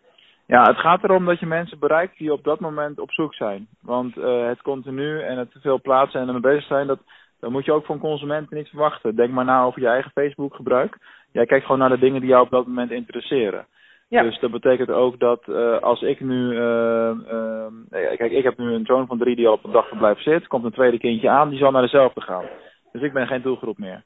Ja, 0.47 0.62
het 0.62 0.76
gaat 0.76 1.04
erom 1.04 1.25
dat 1.25 1.40
je 1.40 1.47
mensen 1.47 1.78
bereikt 1.78 2.19
die 2.19 2.33
op 2.33 2.45
dat 2.45 2.61
moment 2.61 2.99
op 2.99 3.12
zoek 3.12 3.35
zijn. 3.35 3.66
Want 3.83 4.16
uh, 4.16 4.47
het 4.47 4.62
continu 4.62 5.21
en 5.21 5.38
het 5.38 5.52
te 5.52 5.61
veel 5.61 5.81
plaatsen 5.81 6.21
en 6.21 6.26
ermee 6.26 6.43
bezig 6.43 6.66
zijn, 6.66 6.87
dat, 6.87 6.99
dat 7.40 7.50
moet 7.50 7.64
je 7.64 7.73
ook 7.73 7.85
van 7.85 7.99
consumenten 7.99 8.57
niet 8.57 8.69
verwachten. 8.69 9.16
Denk 9.16 9.31
maar 9.31 9.45
na 9.45 9.62
over 9.62 9.81
je 9.81 9.88
eigen 9.88 10.11
Facebook 10.11 10.54
gebruik. 10.54 10.99
Jij 11.33 11.47
kijkt 11.47 11.64
gewoon 11.64 11.81
naar 11.81 11.88
de 11.88 11.99
dingen 11.99 12.21
die 12.21 12.31
jou 12.31 12.45
op 12.45 12.50
dat 12.50 12.66
moment 12.66 12.90
interesseren. 12.90 13.66
Ja. 14.14 14.23
Dus 14.23 14.38
dat 14.38 14.50
betekent 14.50 14.90
ook 14.90 15.18
dat 15.18 15.42
uh, 15.47 15.78
als 15.78 16.02
ik 16.02 16.21
nu, 16.21 16.52
uh, 16.52 17.11
uh, 17.33 17.66
kijk, 17.90 18.33
ik 18.33 18.44
heb 18.44 18.59
nu 18.59 18.73
een 18.73 18.87
zoon 18.87 19.06
van 19.06 19.18
drie 19.18 19.37
die 19.37 19.47
al 19.47 19.52
op 19.52 19.64
een 19.64 19.73
dagverblijf 19.73 20.21
zit, 20.23 20.47
komt 20.47 20.64
een 20.64 20.73
tweede 20.73 20.99
kindje 20.99 21.28
aan, 21.28 21.49
die 21.49 21.59
zal 21.59 21.71
naar 21.71 21.83
dezelfde 21.83 22.21
gaan. 22.21 22.44
Dus 22.92 23.02
ik 23.02 23.12
ben 23.12 23.26
geen 23.26 23.42
doelgroep 23.42 23.78
meer. 23.78 24.02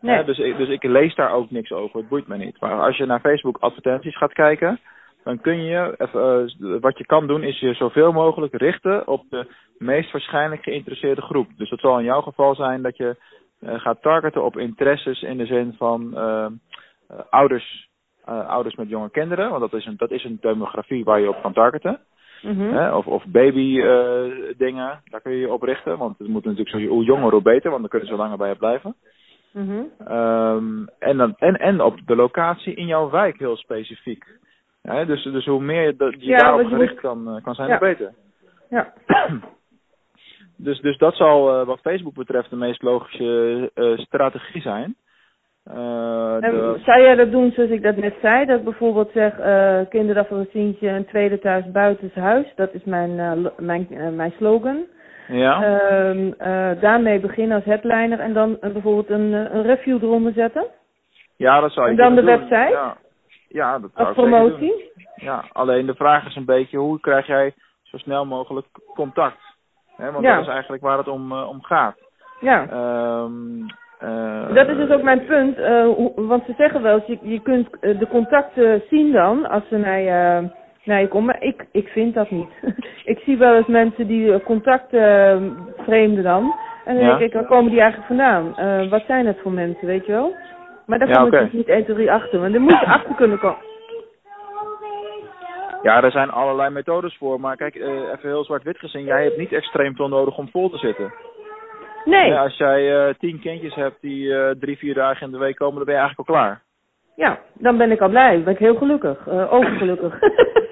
Nee. 0.00 0.24
dus, 0.24 0.38
ik, 0.38 0.56
dus 0.56 0.68
ik 0.68 0.82
lees 0.82 1.14
daar 1.14 1.32
ook 1.32 1.50
niks 1.50 1.72
over, 1.72 1.98
het 1.98 2.08
boeit 2.08 2.26
me 2.26 2.36
niet. 2.36 2.60
Maar 2.60 2.80
als 2.80 2.96
je 2.96 3.06
naar 3.06 3.20
Facebook 3.20 3.56
advertenties 3.58 4.16
gaat 4.16 4.32
kijken, 4.32 4.80
dan 5.24 5.40
kun 5.40 5.62
je, 5.62 5.94
wat 6.80 6.98
je 6.98 7.06
kan 7.06 7.26
doen, 7.26 7.42
is 7.42 7.60
je 7.60 7.74
zoveel 7.74 8.12
mogelijk 8.12 8.54
richten 8.54 9.06
op 9.06 9.24
de 9.30 9.46
meest 9.78 10.12
waarschijnlijk 10.12 10.62
geïnteresseerde 10.62 11.22
groep. 11.22 11.48
Dus 11.56 11.70
dat 11.70 11.80
zal 11.80 11.98
in 11.98 12.04
jouw 12.04 12.20
geval 12.20 12.54
zijn 12.54 12.82
dat 12.82 12.96
je 12.96 13.16
gaat 13.60 14.02
targeten 14.02 14.44
op 14.44 14.58
interesses 14.58 15.22
in 15.22 15.36
de 15.36 15.46
zin 15.46 15.74
van 15.78 16.14
uh, 18.28 18.48
ouders, 18.48 18.74
met 18.74 18.88
jonge 18.88 19.10
kinderen, 19.10 19.48
want 19.50 19.60
dat 19.60 19.80
is 19.80 19.86
een, 19.86 19.96
dat 19.96 20.10
is 20.10 20.24
een 20.24 20.38
demografie 20.40 21.04
waar 21.04 21.20
je 21.20 21.28
op 21.28 21.42
kan 21.42 21.52
targeten. 21.52 22.00
Hè? 22.42 22.94
Of, 22.96 23.06
of 23.06 23.24
baby 23.26 23.80
dingen, 24.56 25.00
daar 25.04 25.20
kun 25.20 25.32
je 25.32 25.38
je 25.38 25.52
op 25.52 25.62
richten, 25.62 25.98
want 25.98 26.18
het 26.18 26.28
moet 26.28 26.44
natuurlijk 26.44 26.70
zo 26.70 26.86
hoe 26.86 27.04
jonger 27.04 27.32
hoe 27.32 27.42
beter, 27.42 27.70
want 27.70 27.80
dan 27.80 27.90
kunnen 27.90 28.08
ze 28.08 28.14
langer 28.14 28.36
bij 28.36 28.48
je 28.48 28.56
blijven. 28.56 28.94
Mm-hmm. 29.52 29.90
Um, 30.08 30.88
en, 30.98 31.16
dan, 31.16 31.34
en, 31.38 31.56
en 31.56 31.80
op 31.80 32.00
de 32.06 32.16
locatie 32.16 32.74
in 32.74 32.86
jouw 32.86 33.10
wijk 33.10 33.38
heel 33.38 33.56
specifiek. 33.56 34.24
Ja, 34.82 35.04
dus, 35.04 35.22
dus 35.22 35.44
hoe 35.44 35.62
meer 35.62 35.82
je, 35.82 36.14
je 36.18 36.36
daarop 36.36 36.66
gericht 36.66 37.00
kan, 37.00 37.40
kan 37.42 37.54
zijn, 37.54 37.70
hoe 37.70 37.78
beter. 37.78 38.12
Ja. 38.70 38.92
dus, 40.66 40.80
dus 40.80 40.98
dat 40.98 41.14
zal 41.14 41.60
uh, 41.60 41.66
wat 41.66 41.80
Facebook 41.80 42.14
betreft 42.14 42.50
de 42.50 42.56
meest 42.56 42.82
logische 42.82 43.70
uh, 43.74 43.98
strategie 43.98 44.60
zijn. 44.60 44.96
Uh, 45.68 45.74
de... 46.40 46.80
Zou 46.84 47.00
jij 47.00 47.14
dat 47.14 47.30
doen 47.30 47.50
zoals 47.50 47.70
ik 47.70 47.82
dat 47.82 47.96
net 47.96 48.14
zei? 48.20 48.46
Dat 48.46 48.64
bijvoorbeeld 48.64 49.10
zeg, 49.14 49.38
uh, 49.38 49.80
kinderen 49.88 50.26
van 50.26 50.38
een 50.38 50.48
zientje 50.52 50.88
een 50.88 51.06
tweede 51.06 51.38
thuis 51.38 51.70
buiten 51.70 52.10
huis. 52.14 52.52
Dat 52.56 52.72
is 52.74 52.84
mijn, 52.84 53.16
mijn, 53.56 53.88
mijn 54.16 54.32
slogan. 54.36 54.84
Ja. 55.28 55.62
Ehm, 55.62 56.30
daarmee 56.80 57.20
beginnen 57.20 57.56
als 57.56 57.64
headliner 57.64 58.20
en 58.20 58.32
dan 58.32 58.58
bijvoorbeeld 58.60 59.10
een, 59.10 59.32
een 59.32 59.62
review 59.62 60.02
eronder 60.02 60.32
zetten. 60.32 60.66
Ja, 61.36 61.60
dat 61.60 61.72
zou 61.72 61.86
je 61.86 61.92
En 61.92 61.98
dan 61.98 62.14
de 62.14 62.20
doen. 62.20 62.30
website? 62.30 62.70
Ja. 62.70 62.96
Ja, 63.48 63.78
dat 63.78 63.90
Als 63.94 64.14
promotie? 64.14 64.90
Ja, 65.14 65.44
alleen 65.52 65.86
de 65.86 65.94
vraag 65.94 66.26
is 66.26 66.36
een 66.36 66.44
beetje 66.44 66.78
hoe 66.78 67.00
krijg 67.00 67.26
jij 67.26 67.54
zo 67.82 67.96
snel 67.96 68.26
mogelijk 68.26 68.66
contact? 68.94 69.40
He, 69.96 70.10
want 70.10 70.24
ja. 70.24 70.34
dat 70.34 70.44
is 70.44 70.52
eigenlijk 70.52 70.82
waar 70.82 70.98
het 70.98 71.08
om, 71.08 71.32
om 71.32 71.62
gaat. 71.62 71.96
Ja. 72.40 72.68
Um, 73.22 73.66
uh, 74.04 74.54
dat 74.54 74.68
is 74.68 74.76
dus 74.76 74.90
ook 74.90 75.02
mijn 75.02 75.24
punt. 75.24 75.58
Uh, 75.58 75.86
want 76.14 76.44
ze 76.44 76.54
zeggen 76.56 76.82
wel 76.82 77.02
je, 77.06 77.18
je 77.22 77.40
kunt 77.40 77.68
de 77.80 78.06
contacten 78.10 78.82
zien 78.90 79.12
dan 79.12 79.48
als 79.48 79.62
ze 79.68 79.76
naar 79.76 80.00
je, 80.00 80.48
naar 80.84 81.00
je 81.00 81.08
komen. 81.08 81.26
Maar 81.26 81.42
ik, 81.42 81.66
ik 81.72 81.88
vind 81.88 82.14
dat 82.14 82.30
niet. 82.30 82.50
ik 83.12 83.18
zie 83.18 83.36
wel 83.36 83.56
eens 83.56 83.66
mensen 83.66 84.06
die 84.06 84.42
contacten 84.42 85.56
vreemden 85.76 86.24
dan. 86.24 86.54
En 86.84 86.94
dan 86.94 87.04
ja. 87.04 87.16
denk 87.16 87.20
ik, 87.20 87.32
waar 87.32 87.46
komen 87.46 87.70
die 87.70 87.80
eigenlijk 87.80 88.08
vandaan? 88.08 88.54
wat 88.88 89.02
zijn 89.06 89.26
het 89.26 89.38
voor 89.42 89.52
mensen, 89.52 89.86
weet 89.86 90.06
je 90.06 90.12
wel? 90.12 90.34
Maar 90.86 90.98
daar 90.98 91.08
ja, 91.08 91.14
kom 91.14 91.26
ik 91.26 91.40
dus 91.40 91.52
niet 91.52 91.68
1, 91.68 91.84
2, 91.84 91.96
3 91.96 92.12
achter. 92.12 92.40
Want 92.40 92.52
daar 92.52 92.62
moet 92.62 92.80
je 92.80 92.86
achter 92.96 93.14
kunnen 93.14 93.38
komen. 93.38 93.70
Ja, 95.82 96.02
er 96.02 96.10
zijn 96.10 96.30
allerlei 96.30 96.70
methodes 96.70 97.16
voor. 97.16 97.40
Maar 97.40 97.56
kijk, 97.56 97.74
uh, 97.74 97.86
even 97.86 98.28
heel 98.28 98.44
zwart-wit 98.44 98.78
gezien. 98.78 99.04
Jij 99.04 99.22
hebt 99.22 99.36
niet 99.36 99.52
extreem 99.52 99.96
veel 99.96 100.08
nodig 100.08 100.38
om 100.38 100.48
vol 100.48 100.70
te 100.70 100.78
zitten. 100.78 101.12
Nee. 102.04 102.28
Ja, 102.28 102.42
als 102.42 102.56
jij 102.56 103.08
uh, 103.08 103.14
tien 103.14 103.40
kindjes 103.40 103.74
hebt 103.74 104.00
die 104.00 104.24
uh, 104.24 104.50
drie, 104.50 104.78
vier 104.78 104.94
dagen 104.94 105.26
in 105.26 105.32
de 105.32 105.38
week 105.38 105.56
komen, 105.56 105.76
dan 105.76 105.84
ben 105.84 105.94
je 105.94 106.00
eigenlijk 106.00 106.28
al 106.28 106.34
klaar. 106.34 106.62
Ja, 107.16 107.38
dan 107.54 107.76
ben 107.76 107.90
ik 107.90 108.00
al 108.00 108.08
blij. 108.08 108.34
Dan 108.34 108.44
ben 108.44 108.52
ik 108.52 108.58
heel 108.58 108.76
gelukkig. 108.76 109.28
overgelukkig. 109.28 110.18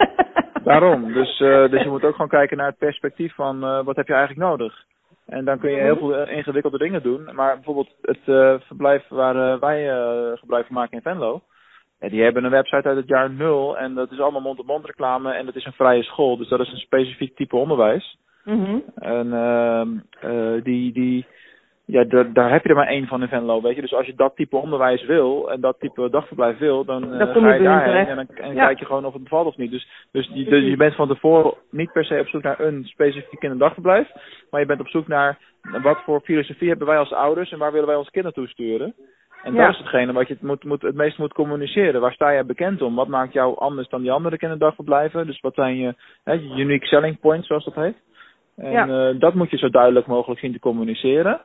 Daarom. 0.64 1.12
Dus, 1.12 1.38
dus 1.38 1.82
je 1.82 1.88
moet 1.88 2.04
ook 2.04 2.12
gewoon 2.12 2.28
kijken 2.28 2.56
naar 2.56 2.66
het 2.66 2.78
perspectief 2.78 3.34
van 3.34 3.84
wat 3.84 3.96
heb 3.96 4.06
je 4.06 4.14
eigenlijk 4.14 4.48
nodig. 4.48 4.84
En 5.30 5.44
dan 5.44 5.58
kun 5.58 5.70
je 5.70 5.76
heel 5.76 5.96
veel 5.96 6.26
ingewikkelde 6.26 6.78
dingen 6.78 7.02
doen. 7.02 7.28
Maar 7.34 7.54
bijvoorbeeld 7.54 7.90
het 8.02 8.20
uh, 8.26 8.54
verblijf 8.60 9.08
waar 9.08 9.36
uh, 9.36 9.60
wij 9.60 9.92
uh, 9.92 10.38
gebruik 10.38 10.66
van 10.66 10.74
maken 10.74 10.96
in 10.96 11.02
Venlo. 11.02 11.40
Ja, 12.00 12.08
die 12.08 12.22
hebben 12.22 12.44
een 12.44 12.50
website 12.50 12.88
uit 12.88 12.96
het 12.96 13.08
jaar 13.08 13.30
nul. 13.30 13.78
En 13.78 13.94
dat 13.94 14.10
is 14.10 14.20
allemaal 14.20 14.40
mond-op-mond 14.40 14.84
reclame. 14.84 15.32
En 15.32 15.46
dat 15.46 15.56
is 15.56 15.64
een 15.64 15.72
vrije 15.72 16.02
school. 16.02 16.36
Dus 16.36 16.48
dat 16.48 16.60
is 16.60 16.72
een 16.72 16.78
specifiek 16.78 17.36
type 17.36 17.56
onderwijs. 17.56 18.18
Mm-hmm. 18.44 18.82
En 18.94 19.26
uh, 19.26 20.62
die, 20.62 20.92
die, 20.92 21.26
ja, 21.84 22.04
daar, 22.32 22.50
heb 22.50 22.62
je 22.62 22.68
er 22.68 22.74
maar 22.74 22.86
één 22.86 23.06
van 23.06 23.22
in 23.22 23.28
Venlo, 23.28 23.62
weet 23.62 23.74
je. 23.74 23.80
Dus 23.80 23.94
als 23.94 24.06
je 24.06 24.14
dat 24.14 24.36
type 24.36 24.56
onderwijs 24.56 25.06
wil 25.06 25.50
en 25.50 25.60
dat 25.60 25.80
type 25.80 26.10
dagverblijf 26.10 26.58
wil, 26.58 26.84
dan 26.84 27.14
uh, 27.14 27.32
ga 27.32 27.54
je 27.54 27.62
daarheen 27.62 28.06
en 28.06 28.16
dan 28.16 28.36
en 28.36 28.54
ja. 28.54 28.64
kijk 28.64 28.78
je 28.78 28.84
gewoon 28.84 29.04
of 29.04 29.12
het 29.12 29.22
bevalt 29.22 29.46
of 29.46 29.56
niet. 29.56 29.70
Dus, 29.70 29.88
dus, 30.12 30.28
dus 30.28 30.64
je 30.64 30.76
bent 30.76 30.94
van 30.94 31.08
tevoren 31.08 31.54
niet 31.70 31.92
per 31.92 32.04
se 32.04 32.20
op 32.20 32.28
zoek 32.28 32.42
naar 32.42 32.60
een 32.60 32.84
specifiek 32.84 33.38
kinderdagverblijf, 33.38 34.08
maar 34.50 34.60
je 34.60 34.66
bent 34.66 34.80
op 34.80 34.88
zoek 34.88 35.08
naar 35.08 35.38
wat 35.82 35.98
voor 36.04 36.20
filosofie 36.20 36.68
hebben 36.68 36.86
wij 36.86 36.98
als 36.98 37.12
ouders 37.12 37.52
en 37.52 37.58
waar 37.58 37.72
willen 37.72 37.88
wij 37.88 37.96
onze 37.96 38.10
kinderen 38.10 38.36
toesturen. 38.36 38.94
En 39.42 39.54
ja. 39.54 39.64
dat 39.64 39.72
is 39.74 39.78
hetgene 39.78 40.12
wat 40.12 40.28
je 40.28 40.32
het, 40.32 40.42
moet, 40.42 40.64
moet, 40.64 40.82
het 40.82 40.94
meest 40.94 41.18
moet 41.18 41.32
communiceren. 41.32 42.00
Waar 42.00 42.12
sta 42.12 42.32
jij 42.32 42.46
bekend 42.46 42.82
om? 42.82 42.94
Wat 42.94 43.08
maakt 43.08 43.32
jou 43.32 43.58
anders 43.58 43.88
dan 43.88 44.00
die 44.02 44.12
andere 44.12 44.36
kinderdagverblijven? 44.36 45.26
Dus 45.26 45.40
wat 45.40 45.54
zijn 45.54 45.76
je, 45.76 45.94
hè, 46.24 46.32
je 46.32 46.56
unique 46.56 46.86
selling 46.86 47.20
points, 47.20 47.46
zoals 47.46 47.64
dat 47.64 47.74
heet? 47.74 47.96
En 48.60 48.70
ja. 48.70 48.86
uh, 48.86 49.20
dat 49.20 49.34
moet 49.34 49.50
je 49.50 49.56
zo 49.56 49.68
duidelijk 49.68 50.06
mogelijk 50.06 50.40
zien 50.40 50.52
te 50.52 50.58
communiceren. 50.58 51.40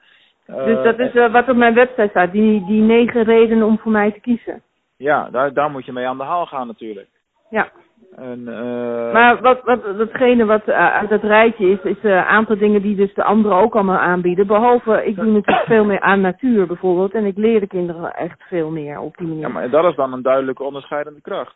Dus 0.45 0.83
dat 0.83 0.99
is 0.99 1.13
uh, 1.13 1.31
wat 1.31 1.49
op 1.49 1.55
mijn 1.55 1.73
website 1.73 2.07
staat, 2.09 2.31
die, 2.31 2.65
die 2.65 2.81
negen 2.81 3.23
redenen 3.23 3.67
om 3.67 3.79
voor 3.79 3.91
mij 3.91 4.11
te 4.11 4.19
kiezen. 4.19 4.61
Ja, 4.97 5.29
daar, 5.31 5.53
daar 5.53 5.71
moet 5.71 5.85
je 5.85 5.91
mee 5.91 6.07
aan 6.07 6.17
de 6.17 6.23
haal 6.23 6.45
gaan 6.45 6.67
natuurlijk. 6.67 7.07
Ja. 7.49 7.67
En, 8.15 8.39
uh... 8.39 9.13
Maar 9.13 9.41
wat, 9.41 9.63
wat, 9.63 9.83
datgene 9.97 10.45
wat 10.45 10.69
uit 10.69 11.09
dat 11.09 11.23
rijtje 11.23 11.69
is, 11.69 11.81
is 11.81 12.03
een 12.03 12.11
aantal 12.11 12.57
dingen 12.57 12.81
die 12.81 12.95
dus 12.95 13.13
de 13.13 13.23
anderen 13.23 13.57
ook 13.57 13.73
allemaal 13.73 13.97
aanbieden. 13.97 14.47
Behalve, 14.47 15.05
ik 15.05 15.15
doe 15.15 15.25
natuurlijk 15.25 15.67
veel 15.75 15.85
meer 15.85 15.99
aan 15.99 16.21
natuur 16.21 16.67
bijvoorbeeld. 16.67 17.13
En 17.13 17.25
ik 17.25 17.37
leer 17.37 17.59
de 17.59 17.67
kinderen 17.67 18.13
echt 18.13 18.43
veel 18.43 18.69
meer 18.69 18.99
op 18.99 19.17
die 19.17 19.27
manier. 19.27 19.41
Ja, 19.41 19.49
maar 19.49 19.69
dat 19.69 19.85
is 19.85 19.95
dan 19.95 20.13
een 20.13 20.21
duidelijke 20.21 20.63
onderscheidende 20.63 21.21
kracht. 21.21 21.55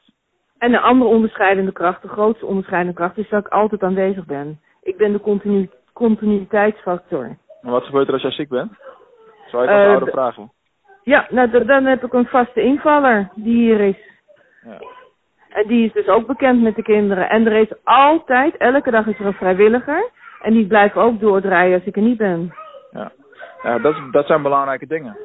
En 0.58 0.74
een 0.74 0.82
andere 0.82 1.10
onderscheidende 1.10 1.72
kracht, 1.72 2.02
de 2.02 2.08
grootste 2.08 2.46
onderscheidende 2.46 2.96
kracht, 2.96 3.18
is 3.18 3.30
dat 3.30 3.46
ik 3.46 3.52
altijd 3.52 3.84
aanwezig 3.84 4.26
ben. 4.26 4.60
Ik 4.90 4.98
ben 4.98 5.12
de 5.12 5.20
continu 5.20 5.70
continuïteitsfactor. 5.94 7.38
Maar 7.62 7.72
wat 7.72 7.84
gebeurt 7.84 8.08
er 8.08 8.14
als 8.14 8.22
jij 8.22 8.32
ziek 8.32 8.50
bent? 8.50 8.72
Zou 9.48 9.64
je 9.64 9.70
dat 9.70 9.80
uh, 9.80 9.90
ouder 9.90 10.10
vragen? 10.10 10.52
Ja, 11.04 11.28
nou 11.30 11.66
dan 11.66 11.86
heb 11.86 12.04
ik 12.04 12.14
een 12.14 12.26
vaste 12.26 12.62
invaller 12.62 13.30
die 13.36 13.56
hier 13.56 13.80
is. 13.80 13.98
Ja. 14.64 14.78
En 15.50 15.68
die 15.68 15.86
is 15.86 15.94
dus 15.94 16.08
ook 16.08 16.28
bekend 16.28 16.62
met 16.62 16.76
de 16.76 16.82
kinderen. 16.82 17.30
En 17.30 17.46
er 17.46 17.62
is 17.62 17.74
altijd, 17.84 18.58
elke 18.58 18.92
dag 18.92 19.08
is 19.08 19.20
er 19.20 19.26
een 19.26 19.34
vrijwilliger. 19.34 20.10
En 20.42 20.54
die 20.54 20.68
blijven 20.68 21.02
ook 21.02 21.20
doordraaien 21.20 21.74
als 21.74 21.86
ik 21.86 21.96
er 21.96 22.02
niet 22.02 22.18
ben. 22.18 22.54
Ja, 22.92 23.12
ja 23.64 23.80
dat, 23.80 23.96
dat 24.12 24.26
zijn 24.26 24.42
belangrijke 24.42 24.88
dingen. 24.88 25.18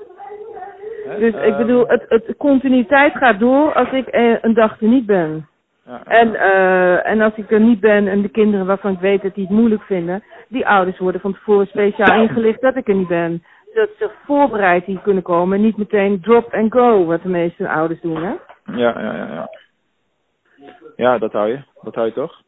He? 1.08 1.18
Dus 1.18 1.34
uh, 1.34 1.46
ik 1.46 1.56
bedoel, 1.56 1.86
het, 1.86 2.04
het 2.08 2.34
continuïteit 2.36 3.16
gaat 3.16 3.38
door 3.38 3.74
als 3.74 3.92
ik 3.92 4.06
een 4.42 4.54
dag 4.54 4.80
er 4.80 4.88
niet 4.88 5.06
ben. 5.06 5.48
Ja, 5.86 6.02
en, 6.04 6.28
uh, 6.28 7.06
en 7.06 7.20
als 7.20 7.36
ik 7.36 7.50
er 7.50 7.60
niet 7.60 7.80
ben 7.80 8.08
en 8.08 8.22
de 8.22 8.28
kinderen 8.28 8.66
waarvan 8.66 8.92
ik 8.92 8.98
weet 8.98 9.22
dat 9.22 9.34
die 9.34 9.46
het 9.46 9.56
moeilijk 9.56 9.82
vinden, 9.82 10.22
die 10.48 10.66
ouders 10.66 10.98
worden 10.98 11.20
van 11.20 11.32
tevoren 11.32 11.66
speciaal 11.66 12.20
ingelicht 12.20 12.60
dat 12.60 12.76
ik 12.76 12.88
er 12.88 12.94
niet 12.94 13.08
ben. 13.08 13.42
Zodat 13.72 13.90
ze 13.98 14.10
voorbereid 14.24 14.84
hier 14.84 15.00
kunnen 15.00 15.22
komen 15.22 15.56
en 15.56 15.64
niet 15.64 15.76
meteen 15.76 16.20
drop 16.20 16.54
and 16.54 16.72
go, 16.72 17.04
wat 17.04 17.22
de 17.22 17.28
meeste 17.28 17.68
ouders 17.68 18.00
doen, 18.00 18.22
hè? 18.22 18.34
Ja, 18.64 19.00
ja, 19.00 19.14
ja, 19.14 19.26
ja. 19.32 19.48
Ja, 20.96 21.18
dat 21.18 21.32
hou 21.32 21.48
je. 21.48 21.62
Dat 21.82 21.94
hou 21.94 22.06
je 22.06 22.12
toch? 22.12 22.42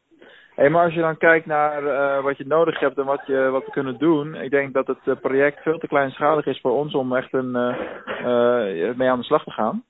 Hé, 0.55 0.63
hey, 0.63 0.71
maar 0.71 0.85
als 0.85 0.95
je 0.95 1.01
dan 1.01 1.17
kijkt 1.17 1.47
naar 1.47 1.83
uh, 1.83 2.23
wat 2.23 2.37
je 2.37 2.47
nodig 2.47 2.79
hebt 2.79 2.99
en 2.99 3.05
wat, 3.05 3.23
je, 3.27 3.49
wat 3.51 3.65
we 3.65 3.71
kunnen 3.71 3.99
doen. 3.99 4.35
Ik 4.35 4.51
denk 4.51 4.73
dat 4.73 4.87
het 4.87 4.99
uh, 5.05 5.15
project 5.21 5.63
veel 5.63 5.79
te 5.79 5.87
kleinschalig 5.87 6.47
is 6.47 6.61
voor 6.61 6.73
ons 6.73 6.95
om 6.95 7.17
echt 7.17 7.33
een, 7.33 7.77
uh, 8.25 8.95
mee 8.97 9.11
aan 9.11 9.19
de 9.19 9.25
slag 9.25 9.45
te 9.45 9.51
gaan. 9.51 9.85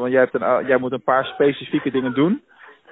Want 0.00 0.12
jij, 0.12 0.20
hebt 0.20 0.34
een, 0.34 0.66
jij 0.66 0.78
moet 0.78 0.92
een 0.92 1.02
paar 1.02 1.24
specifieke 1.24 1.90
dingen 1.90 2.14
doen. 2.14 2.42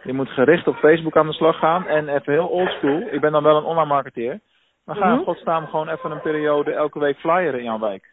Je 0.02 0.12
moet 0.12 0.28
gericht 0.28 0.66
op 0.68 0.76
Facebook 0.76 1.16
aan 1.16 1.26
de 1.26 1.33
slag 1.33 1.59
gaan. 1.59 1.87
En 1.87 2.09
even 2.09 2.33
heel 2.33 2.47
oldschool. 2.47 3.02
Ik 3.11 3.21
ben 3.21 3.33
dan 3.33 3.42
wel 3.42 3.56
een 3.56 3.64
online 3.64 3.88
marketeer. 3.88 4.40
Maar 4.85 4.97
ga 4.97 5.06
in 5.09 5.14
Mhm. 5.14 5.23
godsnaam 5.23 5.66
gewoon 5.66 5.88
even 5.88 6.11
een 6.11 6.21
periode 6.21 6.73
elke 6.73 6.99
week 6.99 7.18
flyeren 7.18 7.59
in 7.59 7.64
jouw 7.64 7.78
wijk. 7.78 8.04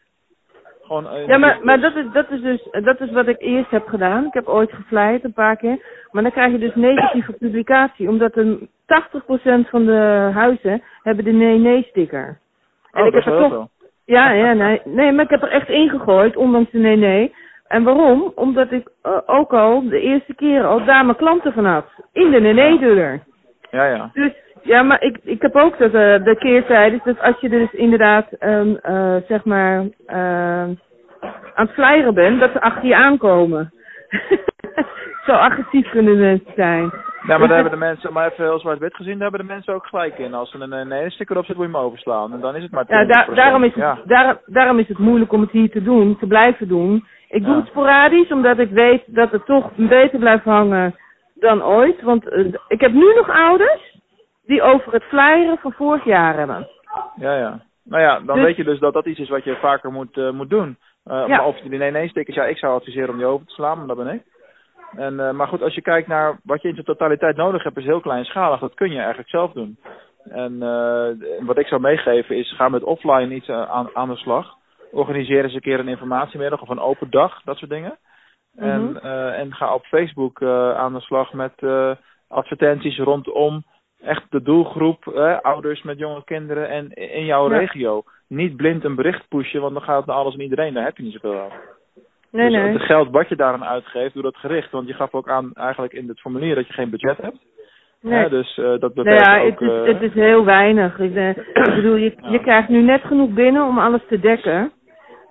Gewoon, 0.82 1.06
uh, 1.06 1.28
Ja, 1.28 1.38
maar, 1.38 1.60
maar 1.64 1.80
dat, 1.80 1.96
is, 1.96 2.06
dat, 2.14 2.30
is 2.32 2.42
dus, 2.42 2.68
dat 2.72 3.00
is 3.00 3.12
wat 3.12 3.28
ik 3.28 3.42
eerst 3.42 3.70
heb 3.70 3.88
gedaan. 3.88 4.26
Ik 4.26 4.34
heb 4.34 4.48
ooit 4.48 4.72
geflyerd 4.74 5.24
een 5.24 5.34
paar 5.34 5.56
keer. 5.58 5.78
Maar 6.12 6.24
dan 6.24 6.32
krijg 6.32 6.52
je 6.52 6.58
dus 6.58 6.76
negatieve 6.76 7.32
publicatie. 7.32 8.08
Omdat 8.10 8.36
een 8.38 8.70
80% 8.86 9.70
van 9.70 9.86
de 9.86 10.30
huizen 10.34 10.82
hebben 11.04 11.24
de 11.26 11.32
nee-nee-sticker. 11.32 12.40
Oh, 12.92 13.00
En 13.02 13.06
ik 13.06 13.14
dat 13.14 13.24
heb 13.24 13.34
is 13.34 13.40
er 13.40 13.50
wel 13.50 13.60
toch, 13.60 13.68
Ja, 14.06 14.32
ja, 14.32 14.54
nee. 14.54 14.82
Nee, 14.86 15.12
maar 15.12 15.24
ik 15.24 15.30
heb 15.30 15.42
er 15.42 15.52
echt 15.52 15.70
ingegooid, 15.70 16.36
ondanks 16.36 16.72
de 16.72 16.78
nee, 16.80 16.96
nee. 16.96 17.34
En 17.72 17.84
waarom? 17.84 18.32
Omdat 18.36 18.72
ik 18.72 18.90
eh, 19.02 19.18
ook 19.26 19.54
al 19.54 19.90
de 19.90 20.00
eerste 20.00 20.36
keer 20.36 20.66
al 20.66 20.86
daar 20.86 21.06
mijn 21.06 21.18
klanten 21.18 21.54
van 21.54 21.66
had. 21.66 21.86
In 22.14 22.32
de 22.32 22.78
deur. 22.80 23.20
Ja, 23.72 23.86
ja. 23.86 24.10
Dus 24.14 24.34
ja, 24.64 24.84
maar 24.84 25.02
ik, 25.02 25.18
ik 25.24 25.42
heb 25.42 25.56
ook 25.56 25.78
dat, 25.78 25.94
eh, 25.94 26.24
de 26.24 26.36
keerzijde. 26.40 27.00
Dus 27.04 27.20
als 27.20 27.40
je 27.40 27.50
dus 27.50 27.72
inderdaad, 27.72 28.32
ehm, 28.32 28.76
eh, 28.82 29.16
zeg 29.28 29.46
maar, 29.46 29.84
eh, 30.06 30.64
aan 31.54 31.66
het 31.66 31.74
flyeren 31.74 32.14
bent, 32.14 32.40
dat 32.40 32.52
ze 32.52 32.62
achter 32.62 32.86
je 32.86 32.96
aankomen. 32.96 33.74
Zo 35.26 35.32
agressief 35.32 35.90
kunnen 35.90 36.20
mensen 36.20 36.54
zijn. 36.56 36.92
Ja, 37.28 37.38
maar 37.38 37.48
daar 37.48 37.58
hebben 37.58 37.80
de 37.80 37.86
mensen, 37.86 38.14
maar 38.14 38.32
even 38.32 38.44
heel 38.44 38.60
zwart-wit 38.60 38.96
gezien, 38.96 39.14
daar 39.14 39.30
hebben 39.30 39.48
de 39.48 39.54
mensen 39.54 39.74
ook 39.74 39.86
gelijk 39.86 40.18
in. 40.18 40.34
Als 40.34 40.54
er 40.54 40.62
een, 40.62 40.72
een 40.72 40.92
ene 40.92 41.10
sticker 41.10 41.38
op 41.38 41.46
zit, 41.46 41.56
moet 41.56 41.66
je 41.66 41.72
hem 41.72 41.82
overslaan. 41.82 42.34
En 42.34 42.40
dan 42.40 42.56
is 42.56 42.64
het 42.64 42.72
maar 42.72 42.86
20%. 42.86 42.88
Ja, 42.88 43.06
daar, 43.06 43.36
daarom, 43.36 43.64
is 43.64 43.74
het, 43.74 43.84
Ja, 43.84 43.98
daar, 44.06 44.38
daarom 44.46 44.80
is 44.80 44.88
het 44.88 44.98
moeilijk 44.98 45.32
om 45.32 45.42
het 45.42 45.52
hier 45.52 45.70
te 45.70 45.84
doen, 45.84 46.18
te 46.18 46.28
blijven 46.28 46.68
doen. 46.68 47.06
Ik 47.32 47.46
doe 47.46 47.56
het 47.56 47.68
sporadisch, 47.68 48.32
omdat 48.32 48.60
ik 48.60 48.70
weet 48.70 49.04
dat 49.06 49.32
het 49.32 49.46
toch 49.46 49.72
beter 49.76 50.20
blijft 50.20 50.44
hangen 50.44 50.96
dan 51.36 51.64
ooit. 51.64 52.02
Want 52.02 52.30
eh, 52.30 52.54
ik 52.68 52.82
heb 52.82 52.92
nu 52.92 53.14
nog 53.14 53.30
ouders 53.30 53.98
die 54.46 54.62
over 54.62 54.94
het 54.94 55.04
flyeren 55.04 55.58
van 55.58 55.72
vorig 55.72 56.04
jaar 56.04 56.38
hebben. 56.38 56.68
ja, 57.16 57.38
ja. 57.38 57.60
Nou 57.84 58.02
ja, 58.04 58.20
dan 58.20 58.36
Dus- 58.36 58.46
weet 58.46 58.56
je 58.56 58.64
dus 58.64 58.80
dat 58.80 58.94
dat 58.94 59.06
iets 59.06 59.20
is 59.20 59.30
wat 59.30 59.44
je 59.44 59.56
vaker 59.56 59.92
moet, 59.92 60.18
eh, 60.18 60.32
moet 60.32 60.50
doen. 60.50 60.78
Eh, 61.04 61.24
Ja. 61.28 61.28
Maar 61.28 61.46
of 61.46 61.60
die 61.60 61.78
nee-nee-stickers, 61.80 62.36
ja, 62.36 62.46
ik 62.46 62.58
zou 62.58 62.76
adviseren 62.76 63.10
om 63.10 63.18
die 63.18 63.26
over 63.26 63.46
te 63.48 63.54
slaan, 63.54 63.78
maar 63.78 63.88
dat 63.88 63.98
ben 63.98 64.14
ik. 64.14 64.22
En, 64.96 65.36
maar 65.36 65.48
goed, 65.48 65.62
als 65.62 65.76
je 65.76 65.82
kijkt 65.82 66.08
naar 66.08 66.40
wat 66.44 66.62
je 66.62 66.68
in 66.68 66.74
zijn 66.74 66.86
totaliteit 66.86 67.36
nodig 67.36 67.64
hebt, 67.64 67.78
is 67.78 67.86
heel 67.86 68.00
kleinschalig. 68.00 68.60
Dat 68.60 68.74
kun 68.74 68.92
je 68.92 68.98
eigenlijk 68.98 69.30
zelf 69.30 69.52
doen. 69.52 69.78
En 70.30 70.60
wat 71.46 71.58
ik 71.58 71.68
zou 71.68 71.82
meegeven 71.82 72.36
is, 72.38 72.56
ga 72.56 72.70
met 72.70 72.84
offline 72.84 73.36
iets 73.36 73.50
aan, 73.50 73.90
aan 73.94 74.10
de 74.10 74.16
slag. 74.16 74.56
Organiseer 74.92 75.44
eens 75.44 75.54
een 75.54 75.62
keer 75.62 75.80
een 75.80 75.88
informatiemiddag 75.88 76.62
of 76.62 76.70
een 76.70 76.80
open 76.80 77.10
dag, 77.10 77.42
dat 77.44 77.58
soort 77.58 77.72
dingen. 77.72 77.98
Mhm. 78.56 78.66
En, 78.70 79.02
eh, 79.02 79.40
en 79.40 79.54
ga 79.54 79.74
op 79.74 79.86
Facebook 79.86 80.42
eh, 80.42 80.72
aan 80.78 80.94
de 80.94 81.00
slag 81.02 81.34
met 81.34 81.54
eh, 81.56 81.92
advertenties 82.28 82.98
rondom 82.98 83.64
echt 84.04 84.24
de 84.30 84.42
doelgroep, 84.42 85.08
ouders 85.42 85.82
met 85.82 85.98
jonge 86.00 86.24
kinderen 86.24 86.70
en 86.70 86.90
in 86.94 87.26
jouw 87.26 87.52
Ja. 87.52 87.58
regio. 87.58 88.04
Niet 88.28 88.56
blind 88.56 88.84
een 88.84 88.96
bericht 88.96 89.28
pushen, 89.28 89.62
want 89.62 89.74
dan 89.74 89.84
gaat 89.84 89.98
het 89.98 90.06
naar 90.06 90.16
alles 90.16 90.34
en 90.34 90.42
iedereen. 90.42 90.74
Daar 90.74 90.84
heb 90.84 90.98
je 90.98 91.04
niet 91.04 91.14
zoveel 91.14 91.40
aan. 91.40 91.50
Nee, 92.32 92.50
dus 92.50 92.60
nee. 92.60 92.72
het 92.74 92.82
geld 92.82 93.10
wat 93.10 93.30
je 93.30 93.36
daaraan 93.36 93.66
uitgeeft, 93.66 94.14
doe 94.14 94.24
dat 94.24 94.38
gericht. 94.38 94.72
Want 94.72 94.88
je 94.88 94.94
gaf 94.94 95.14
ook 95.14 95.30
aan 95.30 95.54
eigenlijk 95.54 95.94
in 95.94 96.08
het 96.08 96.20
formulier 96.20 96.56
dat 96.56 96.68
je 96.68 96.74
geen 96.74 96.90
budget 96.90 97.18
hebt. 97.18 97.38
nee. 98.02 98.20
Hè, 98.24 98.30
dus 98.30 98.56
dat 98.56 98.80
Nou 98.80 98.94
beperkt 98.94 99.26
ja, 99.26 99.42
ook... 99.42 99.60
het 99.60 99.70
is, 99.70 99.94
het 99.94 100.02
is 100.02 100.14
heel 100.14 100.46
weinig. 100.46 101.00
Ik, 101.00 101.16
ik 101.54 101.76
bedoel, 101.76 101.96
je, 101.96 102.14
je 102.22 102.30
Ja. 102.32 102.38
krijgt 102.38 102.70
nu 102.70 102.82
net 102.82 103.02
genoeg 103.02 103.30
binnen 103.30 103.68
om 103.68 103.80
alles 103.80 104.02
te 104.08 104.20
dekken. 104.20 104.72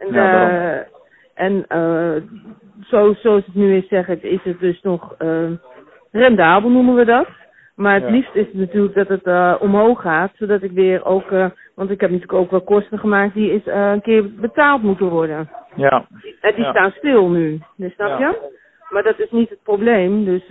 En, 0.00 0.12
Ja, 0.12 0.48
eh, 0.48 0.80
en 1.34 1.64
eh, 1.68 2.22
zo, 2.86 3.14
zoals 3.14 3.46
het 3.46 3.54
nu 3.54 3.76
is, 3.76 3.88
zeg 3.88 4.08
ik, 4.08 4.22
is 4.22 4.42
het 4.42 4.60
dus 4.60 4.82
nog 4.82 5.14
eh, 5.18 5.50
rendabel, 6.12 6.70
noemen 6.70 6.94
we 6.94 7.04
dat. 7.04 7.26
Maar 7.76 7.94
het 7.94 8.04
Ja. 8.04 8.10
liefst 8.10 8.34
is 8.34 8.44
het 8.46 8.54
natuurlijk 8.54 8.94
dat 8.94 9.08
het 9.08 9.22
eh, 9.22 9.54
omhoog 9.60 10.00
gaat, 10.00 10.30
zodat 10.34 10.62
ik 10.62 10.70
weer 10.70 11.04
ook, 11.04 11.30
want 11.74 11.90
ik 11.90 12.00
heb 12.00 12.10
natuurlijk 12.10 12.38
ook 12.38 12.50
wel 12.50 12.60
kosten 12.60 12.98
gemaakt 12.98 13.34
die 13.34 13.62
eh, 13.64 13.90
een 13.90 14.00
keer 14.02 14.34
betaald 14.34 14.82
moeten 14.82 15.08
worden. 15.08 15.48
ja, 15.74 16.06
En 16.40 16.54
die 16.54 16.64
Ja. 16.64 16.70
staan 16.70 16.90
stil 16.90 17.28
nu, 17.28 17.60
dus 17.76 17.92
snap 17.94 18.08
Ja. 18.08 18.18
je? 18.18 18.58
Maar 18.90 19.02
dat 19.02 19.18
is 19.18 19.30
niet 19.30 19.48
het 19.50 19.62
probleem. 19.62 20.24
Dus 20.24 20.42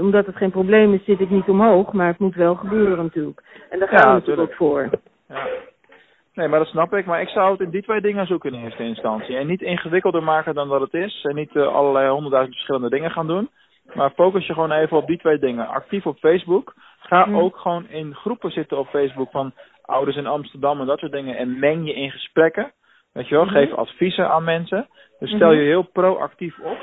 omdat 0.00 0.26
het 0.26 0.36
geen 0.36 0.50
probleem 0.50 0.94
is, 0.94 1.04
zit 1.04 1.20
ik 1.20 1.30
niet 1.30 1.48
omhoog. 1.48 1.92
Maar 1.92 2.06
het 2.06 2.18
moet 2.18 2.34
wel 2.34 2.54
gebeuren 2.54 2.96
natuurlijk. 3.04 3.42
En 3.70 3.78
daar 3.78 3.88
gaan 3.88 4.08
we 4.08 4.12
natuurlijk 4.20 4.50
ook 4.50 4.56
voor. 4.56 4.88
ja. 5.28 5.46
Nee, 6.34 6.48
maar 6.48 6.58
dat 6.58 6.68
snap 6.68 6.92
ik. 6.94 7.06
Maar 7.06 7.20
ik 7.20 7.28
zou 7.28 7.50
het 7.50 7.60
in 7.60 7.70
die 7.70 7.82
twee 7.82 8.00
dingen 8.00 8.26
zoeken 8.26 8.54
in 8.54 8.62
eerste 8.64 8.82
instantie. 8.82 9.36
En 9.36 9.46
niet 9.46 9.62
ingewikkelder 9.62 10.22
maken 10.22 10.54
dan 10.54 10.68
dat 10.68 10.80
het 10.80 10.94
is. 10.94 11.24
En 11.28 11.34
niet 11.34 11.56
eh, 11.56 11.66
allerlei 11.74 12.08
honderdduizend 12.08 12.54
verschillende 12.54 12.90
dingen 12.90 13.10
gaan 13.10 13.26
doen. 13.26 13.50
Maar 13.94 14.10
focus 14.10 14.46
je 14.46 14.52
gewoon 14.52 14.72
even 14.72 14.96
op 14.96 15.06
die 15.06 15.18
twee 15.18 15.38
dingen. 15.38 15.68
Actief 15.68 16.06
op 16.06 16.18
Facebook. 16.18 16.74
Ga 16.98 17.24
Hmm. 17.24 17.36
ook 17.38 17.56
gewoon 17.56 17.88
in 17.88 18.14
groepen 18.14 18.50
zitten 18.50 18.78
op 18.78 18.88
Facebook 18.88 19.30
van 19.30 19.52
ouders 19.82 20.16
in 20.16 20.26
Amsterdam 20.26 20.80
en 20.80 20.86
dat 20.86 20.98
soort 20.98 21.12
dingen. 21.12 21.36
En 21.36 21.58
meng 21.58 21.86
je 21.86 21.94
in 21.94 22.10
gesprekken. 22.10 22.72
Weet 23.12 23.28
je 23.28 23.34
wel, 23.34 23.44
Mhm. 23.44 23.52
geef 23.54 23.72
adviezen 23.72 24.30
aan 24.30 24.44
mensen. 24.44 24.88
Dus 25.18 25.30
stel 25.30 25.50
Mhm. 25.50 25.58
je 25.58 25.64
heel 25.66 25.82
proactief 25.82 26.58
op. 26.58 26.78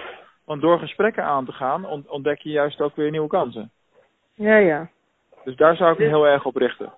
Want 0.45 0.61
door 0.61 0.79
gesprekken 0.79 1.23
aan 1.23 1.45
te 1.45 1.51
gaan, 1.51 1.85
ont- 1.85 2.07
ontdek 2.09 2.39
je 2.39 2.49
juist 2.49 2.81
ook 2.81 2.95
weer 2.95 3.11
nieuwe 3.11 3.27
kansen. 3.27 3.71
Ja, 4.35 4.55
ja. 4.57 4.89
Dus 5.43 5.55
daar 5.55 5.75
zou 5.75 5.91
ik 5.91 5.97
me 5.99 6.05
heel 6.05 6.27
erg 6.27 6.45
op 6.45 6.55
richten. 6.55 6.93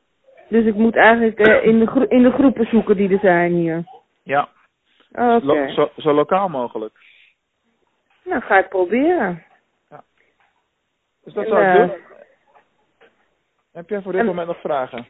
Dus 0.51 0.65
ik 0.65 0.75
moet 0.75 0.95
eigenlijk 0.95 1.39
eh, 1.39 1.65
in, 1.65 1.79
de 1.79 1.85
gro- 1.87 2.05
in 2.07 2.23
de 2.23 2.31
groepen 2.31 2.65
zoeken 2.65 2.95
die 2.95 3.11
er 3.13 3.19
zijn 3.19 3.51
hier. 3.53 3.83
Ja, 4.23 4.49
Oké. 5.11 5.39
lo- 5.45 5.67
zo, 5.67 5.89
zo 5.97 6.13
lokaal 6.13 6.49
mogelijk. 6.49 6.93
Nou, 8.23 8.41
ga 8.41 8.57
ik 8.57 8.69
proberen. 8.69 9.43
Dus 11.23 11.33
dat 11.33 11.47
zou 11.47 11.61
ik 11.61 11.67
eh, 11.67 11.75
doen. 11.75 11.91
Heb 13.73 13.89
jij 13.89 14.01
voor 14.01 14.11
dit 14.11 14.21
en- 14.21 14.27
moment 14.27 14.47
nog 14.47 14.59
vragen? 14.59 15.07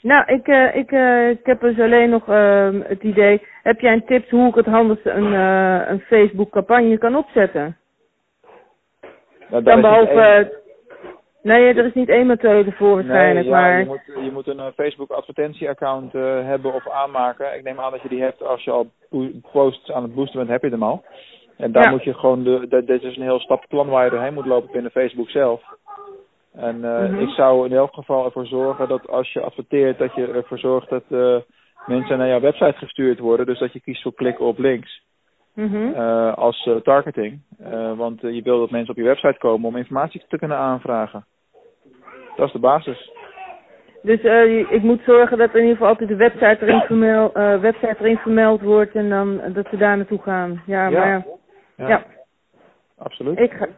Nou, 0.00 0.32
ik, 0.32 0.46
eh, 0.48 0.74
ik, 0.76 0.90
eh, 0.92 1.28
ik 1.30 1.46
heb 1.46 1.60
dus 1.60 1.80
alleen 1.80 2.10
nog 2.10 2.28
ehm, 2.28 2.80
het 2.80 3.02
idee. 3.02 3.42
Heb 3.62 3.80
jij 3.80 3.92
een 3.92 4.04
tips 4.04 4.30
hoe 4.30 4.48
ik 4.48 4.54
het 4.54 4.66
handigste 4.66 5.10
een, 5.10 5.34
eh, 5.34 5.90
een 5.90 6.00
Facebook 6.00 6.50
campagne 6.50 6.98
kan 6.98 7.16
opzetten? 7.16 7.76
Nou, 9.48 9.62
daar 9.62 9.62
Dan 9.62 9.66
is 9.66 9.74
niet 9.74 9.82
behalve... 9.82 10.20
één- 10.20 10.50
eh, 10.50 10.62
Nee, 11.44 11.74
er 11.74 11.84
is 11.84 11.94
niet 11.94 12.08
één 12.08 12.26
methode 12.26 12.72
voor 12.72 12.94
waarschijnlijk, 12.94 13.46
nee, 13.46 13.54
ja, 13.54 13.60
maar... 13.60 13.78
je 13.78 13.84
moet, 13.86 14.24
je 14.24 14.30
moet 14.32 14.46
een 14.46 14.58
eh, 14.58 14.66
Facebook 14.76 15.10
advertentieaccount 15.10 16.14
eh, 16.14 16.22
hebben 16.22 16.74
of 16.74 16.88
aanmaken. 16.88 17.54
Ik 17.56 17.62
neem 17.62 17.80
aan 17.80 17.90
dat 17.90 18.02
je 18.02 18.08
die 18.08 18.20
hebt 18.22 18.42
als 18.42 18.64
je 18.64 18.70
al 18.70 18.90
po- 19.10 19.30
posts 19.52 19.90
aan 19.90 20.02
het 20.02 20.14
boosten 20.14 20.38
bent, 20.38 20.50
heb 20.50 20.62
je 20.62 20.68
hem 20.68 20.82
al. 20.82 21.04
En 21.56 21.72
daar 21.72 21.82
Ja. 21.84 21.90
moet 21.90 22.04
je 22.04 22.14
gewoon, 22.14 22.42
de, 22.44 22.66
de- 22.68 22.84
dit 22.84 23.02
is 23.02 23.16
een 23.16 23.22
heel 23.22 23.38
stappenplan 23.40 23.88
waar 23.88 24.04
je 24.04 24.10
doorheen 24.10 24.34
moet 24.34 24.46
lopen 24.46 24.70
binnen 24.72 24.90
Facebook 24.90 25.28
zelf. 25.30 25.62
En 26.54 26.84
eh, 26.84 27.10
Mhm. 27.10 27.20
ik 27.20 27.28
zou 27.28 27.66
in 27.68 27.72
elk 27.76 27.94
geval 27.94 28.24
ervoor 28.24 28.46
zorgen 28.46 28.88
dat 28.88 29.08
als 29.08 29.32
je 29.32 29.40
adverteert, 29.40 29.98
dat 29.98 30.14
je 30.14 30.26
ervoor 30.26 30.58
zorgt 30.58 30.88
dat 30.88 31.04
mensen 31.86 32.18
naar 32.18 32.28
jouw 32.28 32.40
website 32.40 32.76
gestuurd 32.78 33.18
worden. 33.18 33.46
Dus 33.46 33.58
dat 33.58 33.72
je 33.72 33.80
kiest 33.80 34.02
voor 34.02 34.14
klikken 34.14 34.44
op 34.44 34.58
links. 34.58 35.02
Mhm. 35.54 35.92
als 36.34 36.70
targeting. 36.82 37.40
Want 37.96 38.20
je 38.20 38.42
wil 38.42 38.58
dat 38.58 38.70
mensen 38.70 38.90
op 38.90 38.96
je 38.96 39.02
website 39.02 39.38
komen 39.38 39.68
om 39.68 39.76
informatie 39.76 40.24
te 40.28 40.38
kunnen 40.38 40.56
aanvragen. 40.56 41.24
Dat 42.36 42.46
is 42.46 42.52
de 42.52 42.58
basis. 42.58 43.10
Dus 44.02 44.20
eh, 44.22 44.70
ik 44.72 44.82
moet 44.82 45.00
zorgen 45.06 45.38
dat 45.38 45.54
in 45.54 45.60
ieder 45.60 45.72
geval 45.72 45.88
altijd 45.88 46.08
de 46.08 46.16
website 46.16 46.56
erin, 46.60 46.80
vermeld, 46.80 47.34
eh, 47.34 47.60
website 47.60 47.96
erin 47.98 48.16
vermeld 48.16 48.60
wordt 48.60 48.94
en 48.94 49.08
dan 49.08 49.40
eh, 49.40 49.54
dat 49.54 49.66
ze 49.70 49.76
daar 49.76 49.96
naartoe 49.96 50.22
gaan. 50.22 50.62
Ja, 50.66 50.88
Ja. 50.88 50.98
maar 50.98 51.24
ja, 51.76 51.88
Ja, 51.88 52.04
absoluut. 52.98 53.38
ik, 53.38 53.52
ga, 53.52 53.68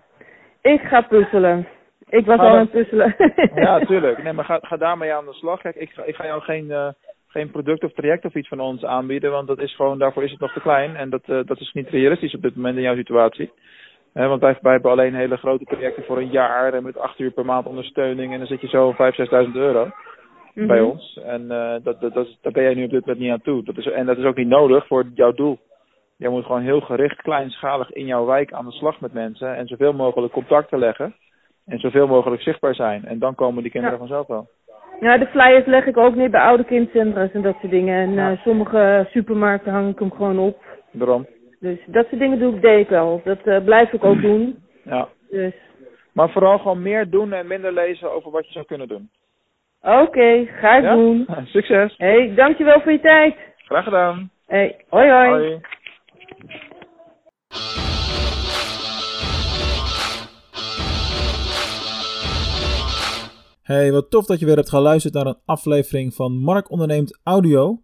ik 0.63 0.81
ga 0.81 1.01
puzzelen. 1.01 1.67
Ik 2.09 2.27
was 2.27 2.37
Ga 2.37 2.43
al 2.43 2.49
aan 2.49 2.59
het 2.59 2.71
puzzelen. 2.71 3.15
Ja, 3.65 3.79
tuurlijk. 3.87 4.23
Nee, 4.23 4.33
maar 4.33 4.45
ga, 4.45 4.59
ga 4.63 4.77
daarmee 4.77 5.13
aan 5.13 5.25
de 5.25 5.33
slag. 5.33 5.61
Kijk, 5.61 5.75
ik 5.75 5.91
ga, 5.91 6.05
ik 6.05 6.15
ga 6.15 6.25
jou 6.25 6.41
geen, 6.43 6.71
eh, 6.71 6.89
geen 7.27 7.51
product 7.51 7.85
of 7.85 7.93
traject 7.93 8.25
of 8.25 8.35
iets 8.35 8.49
van 8.49 8.61
ons 8.61 8.85
aanbieden, 8.85 9.31
want 9.31 9.47
dat 9.47 9.59
is 9.59 9.75
gewoon, 9.75 9.99
daarvoor 9.99 10.23
is 10.25 10.31
het 10.31 10.41
nog 10.41 10.53
te 10.53 10.61
klein. 10.61 10.97
En 10.97 11.11
dat, 11.11 11.25
dat 11.27 11.61
is 11.61 11.73
niet 11.73 11.89
realistisch 11.89 12.35
op 12.35 12.43
dit 12.43 12.57
moment 12.57 12.77
in 12.77 12.83
jouw 12.83 12.97
situatie. 12.97 13.53
Want 14.25 14.41
wij, 14.41 14.59
wij 14.61 14.73
hebben 14.73 14.91
alleen 14.91 15.15
hele 15.15 15.37
grote 15.37 15.65
projecten 15.65 16.05
voor 16.05 16.19
een 16.19 16.31
jaar 16.31 16.75
en 16.75 16.83
met 16.83 16.99
acht 16.99 17.19
uur 17.19 17.31
per 17.31 17.45
maand 17.45 17.67
ondersteuning. 17.67 18.33
En 18.33 18.39
dan 18.39 18.47
zit 18.47 18.61
je 18.61 18.69
zo 18.69 18.93
5.000, 18.93 18.97
6.000 19.47 19.57
euro 19.57 19.89
Mhm. 20.55 20.67
bij 20.67 20.81
ons. 20.81 21.21
En 21.25 21.51
eh, 21.51 21.75
dat, 21.83 22.01
dat, 22.01 22.15
dat 22.15 22.27
daar 22.43 22.53
ben 22.53 22.63
jij 22.63 22.75
nu 22.75 22.85
op 22.85 22.91
dit 22.91 23.01
moment 23.01 23.19
niet 23.25 23.33
aan 23.33 23.41
toe. 23.43 23.63
Dat 23.65 23.77
is, 23.77 23.87
en 23.87 24.07
dat 24.07 24.19
is 24.19 24.25
ook 24.25 24.37
niet 24.37 24.49
nodig 24.49 24.87
voor 24.87 25.05
jouw 25.15 25.33
doel. 25.33 25.59
Jij 26.17 26.31
moet 26.31 26.45
gewoon 26.45 26.63
heel 26.63 26.81
gericht, 26.81 27.23
kleinschalig 27.23 27.93
in 27.93 28.07
jouw 28.07 28.25
wijk 28.27 28.53
aan 28.53 28.65
de 28.65 28.71
slag 28.73 29.01
met 29.01 29.13
mensen. 29.13 29.57
En 29.57 29.67
zoveel 29.67 29.93
mogelijk 29.93 30.33
contacten 30.33 30.79
leggen. 30.79 31.15
En 31.67 31.79
zoveel 31.79 32.07
mogelijk 32.07 32.43
zichtbaar 32.43 32.75
zijn. 32.75 33.05
En 33.05 33.19
dan 33.19 33.35
komen 33.35 33.63
die 33.63 33.71
kinderen 33.73 33.99
Ja. 33.99 34.07
vanzelf 34.07 34.27
wel. 34.27 34.49
Ja, 35.01 35.19
de 35.19 35.27
flyers 35.27 35.67
leg 35.67 35.87
ik 35.87 35.97
ook 35.97 36.15
neer 36.15 36.31
bij 36.31 36.41
oude 36.41 36.65
kindcentra's 36.65 37.33
en 37.33 37.43
dat 37.43 37.57
soort 37.61 37.73
dingen. 37.73 37.99
En 38.03 38.13
Ja. 38.13 38.31
eh, 38.31 38.39
sommige 38.43 39.07
supermarkten 39.11 39.73
hang 39.73 39.91
ik 39.91 39.99
hem 39.99 40.11
gewoon 40.13 40.39
op. 40.39 40.63
Daarom. 40.93 41.27
Dus 41.67 41.79
dat 41.87 42.07
soort 42.09 42.21
dingen 42.21 42.39
doe 42.39 42.55
ik, 42.55 42.63
deed 42.63 42.87
ik 42.87 42.93
al. 42.97 43.21
Dat 43.25 43.39
eh, 43.45 43.65
blijf 43.65 43.93
ik 43.93 44.05
ook 44.05 44.21
doen. 44.29 44.59
Ja. 44.85 45.09
Dus 45.31 45.53
Maar 46.13 46.31
vooral 46.31 46.59
gewoon 46.59 46.83
meer 46.83 47.11
doen 47.11 47.33
en 47.33 47.47
minder 47.47 47.73
lezen 47.73 48.13
over 48.13 48.31
wat 48.31 48.47
je 48.47 48.53
zou 48.53 48.65
kunnen 48.65 48.89
doen. 48.89 49.11
oké, 49.81 50.47
ga 50.61 50.77
ik 50.77 50.83
Ja? 50.83 50.95
doen. 50.95 51.27
Succes. 51.55 51.95
hey, 51.97 52.35
dankjewel 52.35 52.81
voor 52.81 52.93
je 52.93 53.01
tijd. 53.01 53.37
Graag 53.57 53.85
gedaan. 53.85 54.31
hey, 54.47 54.77
hoi 54.89 55.11
hoi. 55.11 55.29
Hoi. 55.29 55.61
Hey, 63.63 63.93
wat 63.93 64.11
tof 64.11 64.27
dat 64.27 64.39
je 64.41 64.47
weer 64.47 64.57
hebt 64.57 64.69
geluisterd 64.69 65.15
naar 65.15 65.27
een 65.27 65.39
aflevering 65.45 66.15
van 66.15 66.33
Mark 66.33 66.71
Onderneemt 66.71 67.21
Audio. 67.25 67.79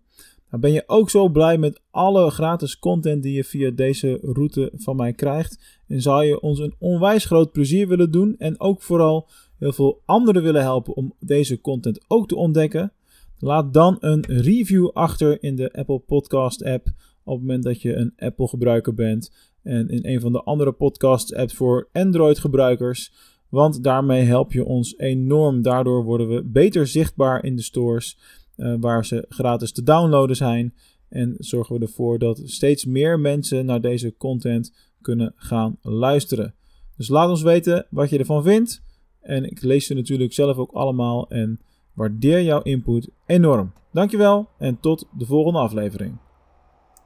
Dan 0.52 0.60
ben 0.60 0.72
je 0.72 0.82
ook 0.86 1.10
zo 1.10 1.28
blij 1.28 1.58
met 1.58 1.80
alle 1.90 2.30
gratis 2.30 2.78
content 2.78 3.22
die 3.22 3.32
je 3.34 3.44
via 3.44 3.70
deze 3.70 4.18
route 4.22 4.72
van 4.74 4.96
mij 4.96 5.12
krijgt. 5.12 5.80
En 5.88 6.02
zou 6.02 6.24
je 6.24 6.40
ons 6.40 6.58
een 6.58 6.74
onwijs 6.78 7.24
groot 7.24 7.52
plezier 7.52 7.88
willen 7.88 8.10
doen 8.10 8.34
en 8.38 8.60
ook 8.60 8.82
vooral 8.82 9.28
heel 9.58 9.72
veel 9.72 10.02
anderen 10.04 10.42
willen 10.42 10.62
helpen 10.62 10.94
om 10.94 11.14
deze 11.18 11.60
content 11.60 12.04
ook 12.08 12.28
te 12.28 12.36
ontdekken. 12.36 12.92
Laat 13.38 13.74
dan 13.74 13.96
een 14.00 14.24
review 14.26 14.90
achter 14.92 15.42
in 15.42 15.56
de 15.56 15.72
Apple 15.72 15.98
Podcast 15.98 16.64
app 16.64 16.86
op 17.24 17.32
het 17.32 17.40
moment 17.40 17.62
dat 17.62 17.82
je 17.82 17.94
een 17.94 18.12
Apple 18.16 18.48
gebruiker 18.48 18.94
bent 18.94 19.32
en 19.62 19.88
in 19.88 20.06
een 20.06 20.20
van 20.20 20.32
de 20.32 20.42
andere 20.42 20.72
podcast 20.72 21.34
apps 21.34 21.54
voor 21.54 21.88
Android 21.92 22.38
gebruikers. 22.38 23.12
Want 23.48 23.84
daarmee 23.84 24.22
help 24.22 24.52
je 24.52 24.64
ons 24.64 24.98
enorm. 24.98 25.62
Daardoor 25.62 26.04
worden 26.04 26.28
we 26.28 26.44
beter 26.44 26.86
zichtbaar 26.86 27.44
in 27.44 27.56
de 27.56 27.62
stores 27.62 28.18
uh, 28.56 28.74
waar 28.80 29.04
ze 29.04 29.24
gratis 29.28 29.72
te 29.72 29.82
downloaden 29.82 30.36
zijn. 30.36 30.74
En 31.08 31.34
zorgen 31.38 31.78
we 31.78 31.86
ervoor 31.86 32.18
dat 32.18 32.40
steeds 32.44 32.84
meer 32.84 33.20
mensen 33.20 33.66
naar 33.66 33.80
deze 33.80 34.16
content 34.16 34.72
kunnen 35.00 35.32
gaan 35.36 35.76
luisteren. 35.80 36.54
Dus 36.96 37.08
laat 37.08 37.28
ons 37.28 37.42
weten 37.42 37.86
wat 37.90 38.10
je 38.10 38.18
ervan 38.18 38.42
vindt. 38.42 38.82
En 39.20 39.44
ik 39.44 39.62
lees 39.62 39.86
ze 39.86 39.94
natuurlijk 39.94 40.32
zelf 40.32 40.56
ook 40.56 40.72
allemaal 40.72 41.28
en 41.30 41.60
waardeer 41.92 42.42
jouw 42.42 42.62
input 42.62 43.08
enorm. 43.26 43.72
Dankjewel 43.92 44.48
en 44.58 44.80
tot 44.80 45.08
de 45.18 45.26
volgende 45.26 45.58
aflevering. 45.58 46.18